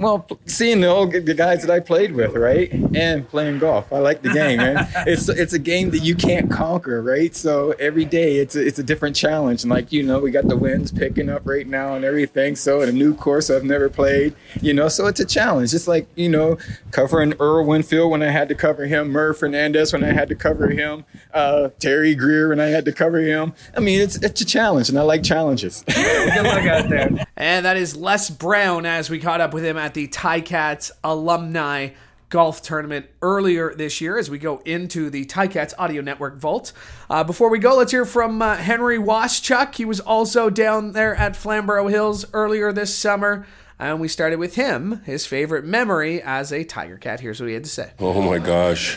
Well, 0.00 0.26
seeing 0.46 0.80
the 0.80 0.86
old 0.86 1.12
the 1.12 1.34
guys 1.34 1.60
that 1.60 1.70
I 1.70 1.78
played 1.78 2.12
with, 2.12 2.34
right, 2.34 2.72
and 2.72 3.28
playing 3.28 3.58
golf. 3.58 3.92
I 3.92 3.98
like 3.98 4.22
the 4.22 4.30
game, 4.30 4.56
man. 4.56 4.88
it's 5.06 5.28
it's 5.28 5.52
a 5.52 5.58
game 5.58 5.90
that 5.90 5.98
you 5.98 6.14
can't 6.14 6.50
conquer, 6.50 7.02
right? 7.02 7.36
So 7.36 7.72
every 7.72 8.06
day 8.06 8.36
it's 8.36 8.56
a, 8.56 8.66
it's 8.66 8.78
a 8.78 8.82
different 8.82 9.14
challenge. 9.14 9.62
And 9.62 9.70
like 9.70 9.92
you 9.92 10.02
know, 10.02 10.18
we 10.18 10.30
got 10.30 10.48
the 10.48 10.56
winds 10.56 10.90
picking 10.90 11.28
up 11.28 11.42
right 11.44 11.66
now 11.66 11.96
and 11.96 12.04
everything. 12.06 12.56
So 12.56 12.80
a 12.80 12.90
new 12.90 13.14
course 13.14 13.50
I've 13.50 13.64
never 13.64 13.90
played, 13.90 14.34
you 14.62 14.72
know. 14.72 14.88
So 14.88 15.06
it's 15.06 15.20
a 15.20 15.26
challenge. 15.26 15.70
Just 15.70 15.86
like 15.86 16.08
you 16.14 16.30
know, 16.30 16.56
covering 16.92 17.34
Earl 17.38 17.66
Winfield 17.66 18.10
when 18.10 18.22
I 18.22 18.30
had 18.30 18.48
to 18.48 18.54
cover 18.54 18.86
him, 18.86 19.10
Merv 19.10 19.36
Fernandez 19.36 19.92
when 19.92 20.02
I 20.02 20.12
had 20.12 20.30
to 20.30 20.34
cover 20.34 20.68
him, 20.70 21.04
uh, 21.34 21.68
Terry 21.78 22.14
Greer 22.14 22.48
when 22.48 22.60
I 22.60 22.68
had 22.68 22.86
to 22.86 22.92
cover 22.92 23.20
him. 23.20 23.52
I 23.76 23.80
mean, 23.80 24.00
it's 24.00 24.16
it's 24.16 24.40
a 24.40 24.46
challenge, 24.46 24.88
and 24.88 24.98
I 24.98 25.02
like 25.02 25.22
challenges. 25.22 25.84
Good 25.86 26.46
luck 26.46 26.64
out 26.64 26.88
there. 26.88 27.26
And 27.40 27.64
that 27.64 27.78
is 27.78 27.96
Les 27.96 28.28
Brown 28.28 28.84
as 28.84 29.08
we 29.08 29.18
caught 29.18 29.40
up 29.40 29.54
with 29.54 29.64
him 29.64 29.78
at 29.78 29.89
at 29.90 29.94
the 29.94 30.06
Ticats 30.06 30.92
alumni 31.02 31.88
golf 32.28 32.62
tournament 32.62 33.06
earlier 33.22 33.74
this 33.74 34.00
year 34.00 34.18
as 34.18 34.30
we 34.30 34.38
go 34.38 34.58
into 34.58 35.10
the 35.10 35.24
Ticats 35.24 35.74
Audio 35.76 36.00
Network 36.00 36.36
vault. 36.36 36.72
Uh, 37.08 37.24
before 37.24 37.50
we 37.50 37.58
go, 37.58 37.74
let's 37.76 37.90
hear 37.90 38.04
from 38.04 38.40
uh, 38.40 38.54
Henry 38.54 38.98
Waszczuk. 38.98 39.74
He 39.74 39.84
was 39.84 39.98
also 39.98 40.48
down 40.48 40.92
there 40.92 41.16
at 41.16 41.34
Flamborough 41.34 41.88
Hills 41.88 42.24
earlier 42.32 42.72
this 42.72 42.96
summer. 42.96 43.48
And 43.80 43.98
we 43.98 44.06
started 44.06 44.38
with 44.38 44.54
him, 44.54 45.02
his 45.06 45.26
favorite 45.26 45.64
memory 45.64 46.22
as 46.22 46.52
a 46.52 46.62
Tiger 46.62 46.96
Cat. 46.96 47.18
Here's 47.18 47.40
what 47.40 47.48
he 47.48 47.54
had 47.54 47.64
to 47.64 47.70
say. 47.70 47.90
Oh 47.98 48.22
my 48.22 48.38
gosh. 48.38 48.96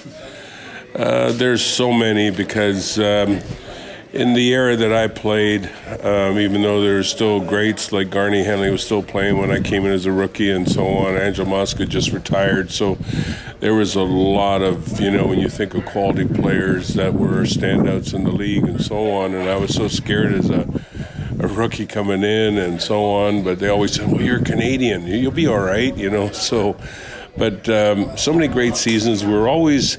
Uh, 0.93 1.31
there's 1.31 1.65
so 1.65 1.91
many 1.91 2.29
because 2.29 2.99
um, 2.99 3.39
in 4.13 4.33
the 4.33 4.53
era 4.53 4.75
that 4.75 4.93
I 4.93 5.07
played, 5.07 5.65
um, 6.03 6.37
even 6.37 6.61
though 6.61 6.81
there's 6.81 7.09
still 7.09 7.39
greats 7.39 7.91
like 7.91 8.11
Garney 8.11 8.43
Henley 8.43 8.69
was 8.69 8.83
still 8.83 9.01
playing 9.01 9.39
when 9.39 9.49
I 9.49 9.59
came 9.59 9.85
in 9.85 9.91
as 9.91 10.05
a 10.05 10.11
rookie 10.11 10.51
and 10.51 10.71
so 10.71 10.85
on. 10.85 11.17
Angelo 11.17 11.49
Mosca 11.49 11.87
just 11.87 12.11
retired, 12.11 12.69
so 12.69 12.95
there 13.59 13.73
was 13.73 13.95
a 13.95 14.03
lot 14.03 14.61
of 14.61 15.01
you 15.01 15.09
know 15.09 15.25
when 15.25 15.39
you 15.39 15.49
think 15.49 15.73
of 15.73 15.85
quality 15.85 16.27
players 16.27 16.89
that 16.89 17.15
were 17.15 17.41
standouts 17.41 18.13
in 18.13 18.23
the 18.23 18.31
league 18.31 18.65
and 18.65 18.81
so 18.83 19.11
on. 19.11 19.33
And 19.33 19.49
I 19.49 19.57
was 19.57 19.73
so 19.73 19.87
scared 19.87 20.31
as 20.33 20.49
a 20.51 20.67
a 21.39 21.47
rookie 21.47 21.87
coming 21.87 22.23
in 22.23 22.59
and 22.59 22.79
so 22.79 23.03
on, 23.05 23.43
but 23.43 23.57
they 23.57 23.67
always 23.67 23.93
said, 23.93 24.11
"Well, 24.11 24.21
you're 24.21 24.43
Canadian, 24.43 25.07
you'll 25.07 25.31
be 25.31 25.47
all 25.47 25.59
right," 25.59 25.95
you 25.97 26.09
know. 26.09 26.29
So 26.43 26.77
but 27.35 27.67
um, 27.67 28.15
so 28.15 28.31
many 28.31 28.47
great 28.47 28.75
seasons. 28.75 29.25
We're 29.25 29.47
always 29.47 29.97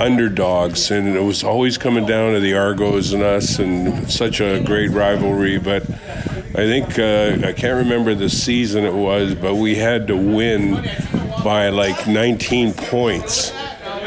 underdogs, 0.00 0.90
and 0.90 1.16
it 1.16 1.22
was 1.22 1.42
always 1.42 1.78
coming 1.78 2.06
down 2.06 2.34
to 2.34 2.40
the 2.40 2.54
Argos 2.54 3.12
and 3.12 3.22
us, 3.22 3.58
and 3.58 4.10
such 4.10 4.40
a 4.40 4.62
great 4.64 4.90
rivalry. 4.90 5.58
But 5.58 5.82
I 5.88 6.66
think 6.66 6.98
uh, 6.98 7.46
I 7.46 7.52
can't 7.52 7.76
remember 7.78 8.14
the 8.14 8.28
season 8.28 8.84
it 8.84 8.94
was, 8.94 9.34
but 9.34 9.56
we 9.56 9.76
had 9.76 10.06
to 10.08 10.16
win 10.16 10.88
by 11.44 11.68
like 11.68 12.06
19 12.06 12.74
points 12.74 13.52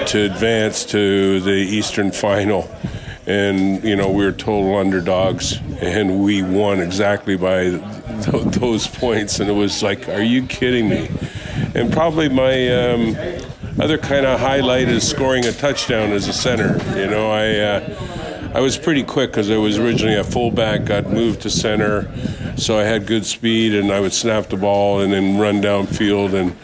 to 0.07 0.25
advance 0.25 0.85
to 0.87 1.39
the 1.41 1.51
Eastern 1.51 2.11
Final. 2.11 2.69
And 3.27 3.83
you 3.83 3.95
know 3.95 4.09
we 4.09 4.25
were 4.25 4.31
total 4.31 4.75
underdogs, 4.77 5.59
and 5.79 6.23
we 6.23 6.41
won 6.41 6.79
exactly 6.79 7.37
by 7.37 7.63
th- 7.65 8.45
those 8.55 8.87
points. 8.87 9.39
And 9.39 9.49
it 9.49 9.53
was 9.53 9.83
like, 9.83 10.09
are 10.09 10.23
you 10.23 10.45
kidding 10.47 10.89
me? 10.89 11.09
And 11.75 11.93
probably 11.93 12.29
my 12.29 12.67
um, 12.69 13.15
other 13.79 13.97
kind 13.97 14.25
of 14.25 14.39
highlight 14.39 14.87
is 14.89 15.07
scoring 15.07 15.45
a 15.45 15.51
touchdown 15.51 16.11
as 16.11 16.27
a 16.27 16.33
center. 16.33 16.77
You 16.99 17.07
know, 17.07 17.31
I 17.31 17.55
uh, 17.57 18.51
I 18.53 18.59
was 18.59 18.77
pretty 18.77 19.03
quick 19.03 19.31
because 19.31 19.49
I 19.49 19.57
was 19.57 19.77
originally 19.77 20.15
a 20.15 20.23
fullback, 20.23 20.85
got 20.85 21.07
moved 21.07 21.41
to 21.41 21.49
center, 21.49 22.11
so 22.57 22.77
I 22.77 22.83
had 22.83 23.05
good 23.07 23.25
speed, 23.25 23.73
and 23.73 23.91
I 23.91 23.99
would 23.99 24.13
snap 24.13 24.47
the 24.47 24.57
ball 24.57 25.01
and 25.01 25.13
then 25.13 25.37
run 25.37 25.61
downfield 25.61 26.33
and. 26.33 26.55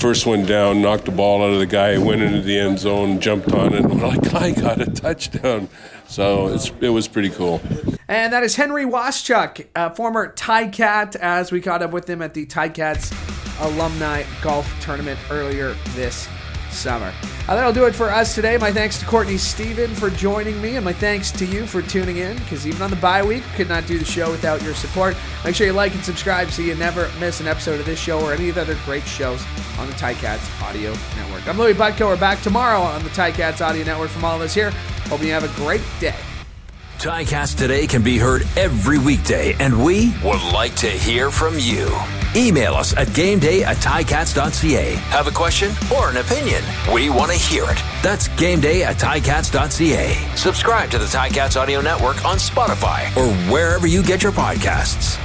First 0.00 0.26
one 0.26 0.44
down, 0.44 0.82
knocked 0.82 1.04
the 1.04 1.12
ball 1.12 1.44
out 1.44 1.52
of 1.52 1.60
the 1.60 1.66
guy, 1.66 1.96
went 1.96 2.20
into 2.20 2.40
the 2.40 2.58
end 2.58 2.80
zone, 2.80 3.20
jumped 3.20 3.52
on 3.52 3.72
it, 3.72 3.84
and 3.84 4.02
like, 4.02 4.34
I 4.34 4.50
got 4.50 4.80
a 4.80 4.86
touchdown. 4.86 5.68
So 6.08 6.48
it 6.80 6.88
was 6.88 7.06
pretty 7.06 7.30
cool. 7.30 7.60
And 8.08 8.32
that 8.32 8.42
is 8.42 8.56
Henry 8.56 8.84
Waszczuk, 8.84 9.66
a 9.76 9.94
former 9.94 10.32
Ticat, 10.32 11.14
as 11.16 11.52
we 11.52 11.60
caught 11.60 11.82
up 11.82 11.92
with 11.92 12.10
him 12.10 12.20
at 12.20 12.34
the 12.34 12.46
Ticats 12.46 13.12
alumni 13.60 14.24
golf 14.42 14.68
tournament 14.80 15.18
earlier 15.30 15.74
this 15.94 16.28
summer. 16.76 17.12
Uh, 17.48 17.54
that'll 17.54 17.72
do 17.72 17.86
it 17.86 17.94
for 17.94 18.10
us 18.10 18.34
today. 18.34 18.56
My 18.56 18.72
thanks 18.72 18.98
to 18.98 19.06
Courtney 19.06 19.38
Stephen 19.38 19.94
for 19.94 20.10
joining 20.10 20.60
me, 20.60 20.76
and 20.76 20.84
my 20.84 20.92
thanks 20.92 21.30
to 21.32 21.46
you 21.46 21.66
for 21.66 21.82
tuning 21.82 22.18
in, 22.18 22.36
because 22.38 22.66
even 22.66 22.82
on 22.82 22.90
the 22.90 22.96
bye 22.96 23.24
week, 23.24 23.42
could 23.54 23.68
not 23.68 23.86
do 23.86 23.98
the 23.98 24.04
show 24.04 24.30
without 24.30 24.62
your 24.62 24.74
support. 24.74 25.16
Make 25.44 25.54
sure 25.54 25.66
you 25.66 25.72
like 25.72 25.94
and 25.94 26.04
subscribe 26.04 26.50
so 26.50 26.62
you 26.62 26.74
never 26.74 27.10
miss 27.18 27.40
an 27.40 27.46
episode 27.46 27.80
of 27.80 27.86
this 27.86 27.98
show 27.98 28.20
or 28.20 28.32
any 28.32 28.48
of 28.48 28.56
the 28.56 28.62
other 28.62 28.76
great 28.84 29.04
shows 29.04 29.44
on 29.78 29.86
the 29.86 29.94
Ticats 29.94 30.62
Audio 30.62 30.92
Network. 31.16 31.48
I'm 31.48 31.58
Louis 31.58 31.74
Butko. 31.74 32.06
We're 32.06 32.16
back 32.16 32.40
tomorrow 32.42 32.80
on 32.80 33.02
the 33.02 33.10
Ticats 33.10 33.60
Audio 33.60 33.84
Network 33.84 34.10
from 34.10 34.24
all 34.24 34.36
of 34.36 34.42
us 34.42 34.54
here. 34.54 34.70
Hope 35.08 35.22
you 35.22 35.30
have 35.30 35.44
a 35.44 35.56
great 35.56 35.82
day. 36.00 36.14
Ticats 36.98 37.56
Today 37.56 37.86
can 37.86 38.02
be 38.02 38.18
heard 38.18 38.42
every 38.56 38.98
weekday, 38.98 39.54
and 39.60 39.84
we 39.84 40.14
would 40.24 40.42
like 40.52 40.74
to 40.76 40.88
hear 40.88 41.30
from 41.30 41.58
you. 41.58 41.86
Email 42.36 42.74
us 42.74 42.94
at 42.98 43.08
gameday 43.08 43.62
at 43.62 43.78
ticats.ca. 43.78 44.94
Have 44.94 45.26
a 45.26 45.30
question 45.30 45.72
or 45.96 46.10
an 46.10 46.18
opinion? 46.18 46.62
We 46.92 47.08
want 47.08 47.32
to 47.32 47.38
hear 47.38 47.64
it. 47.64 47.82
That's 48.02 48.28
gameday 48.28 48.82
at 48.82 48.96
ticats.ca. 48.96 50.36
Subscribe 50.36 50.90
to 50.90 50.98
the 50.98 51.06
Ticats 51.06 51.58
Audio 51.58 51.80
Network 51.80 52.22
on 52.26 52.36
Spotify 52.36 53.16
or 53.16 53.32
wherever 53.50 53.86
you 53.86 54.02
get 54.02 54.22
your 54.22 54.32
podcasts. 54.32 55.18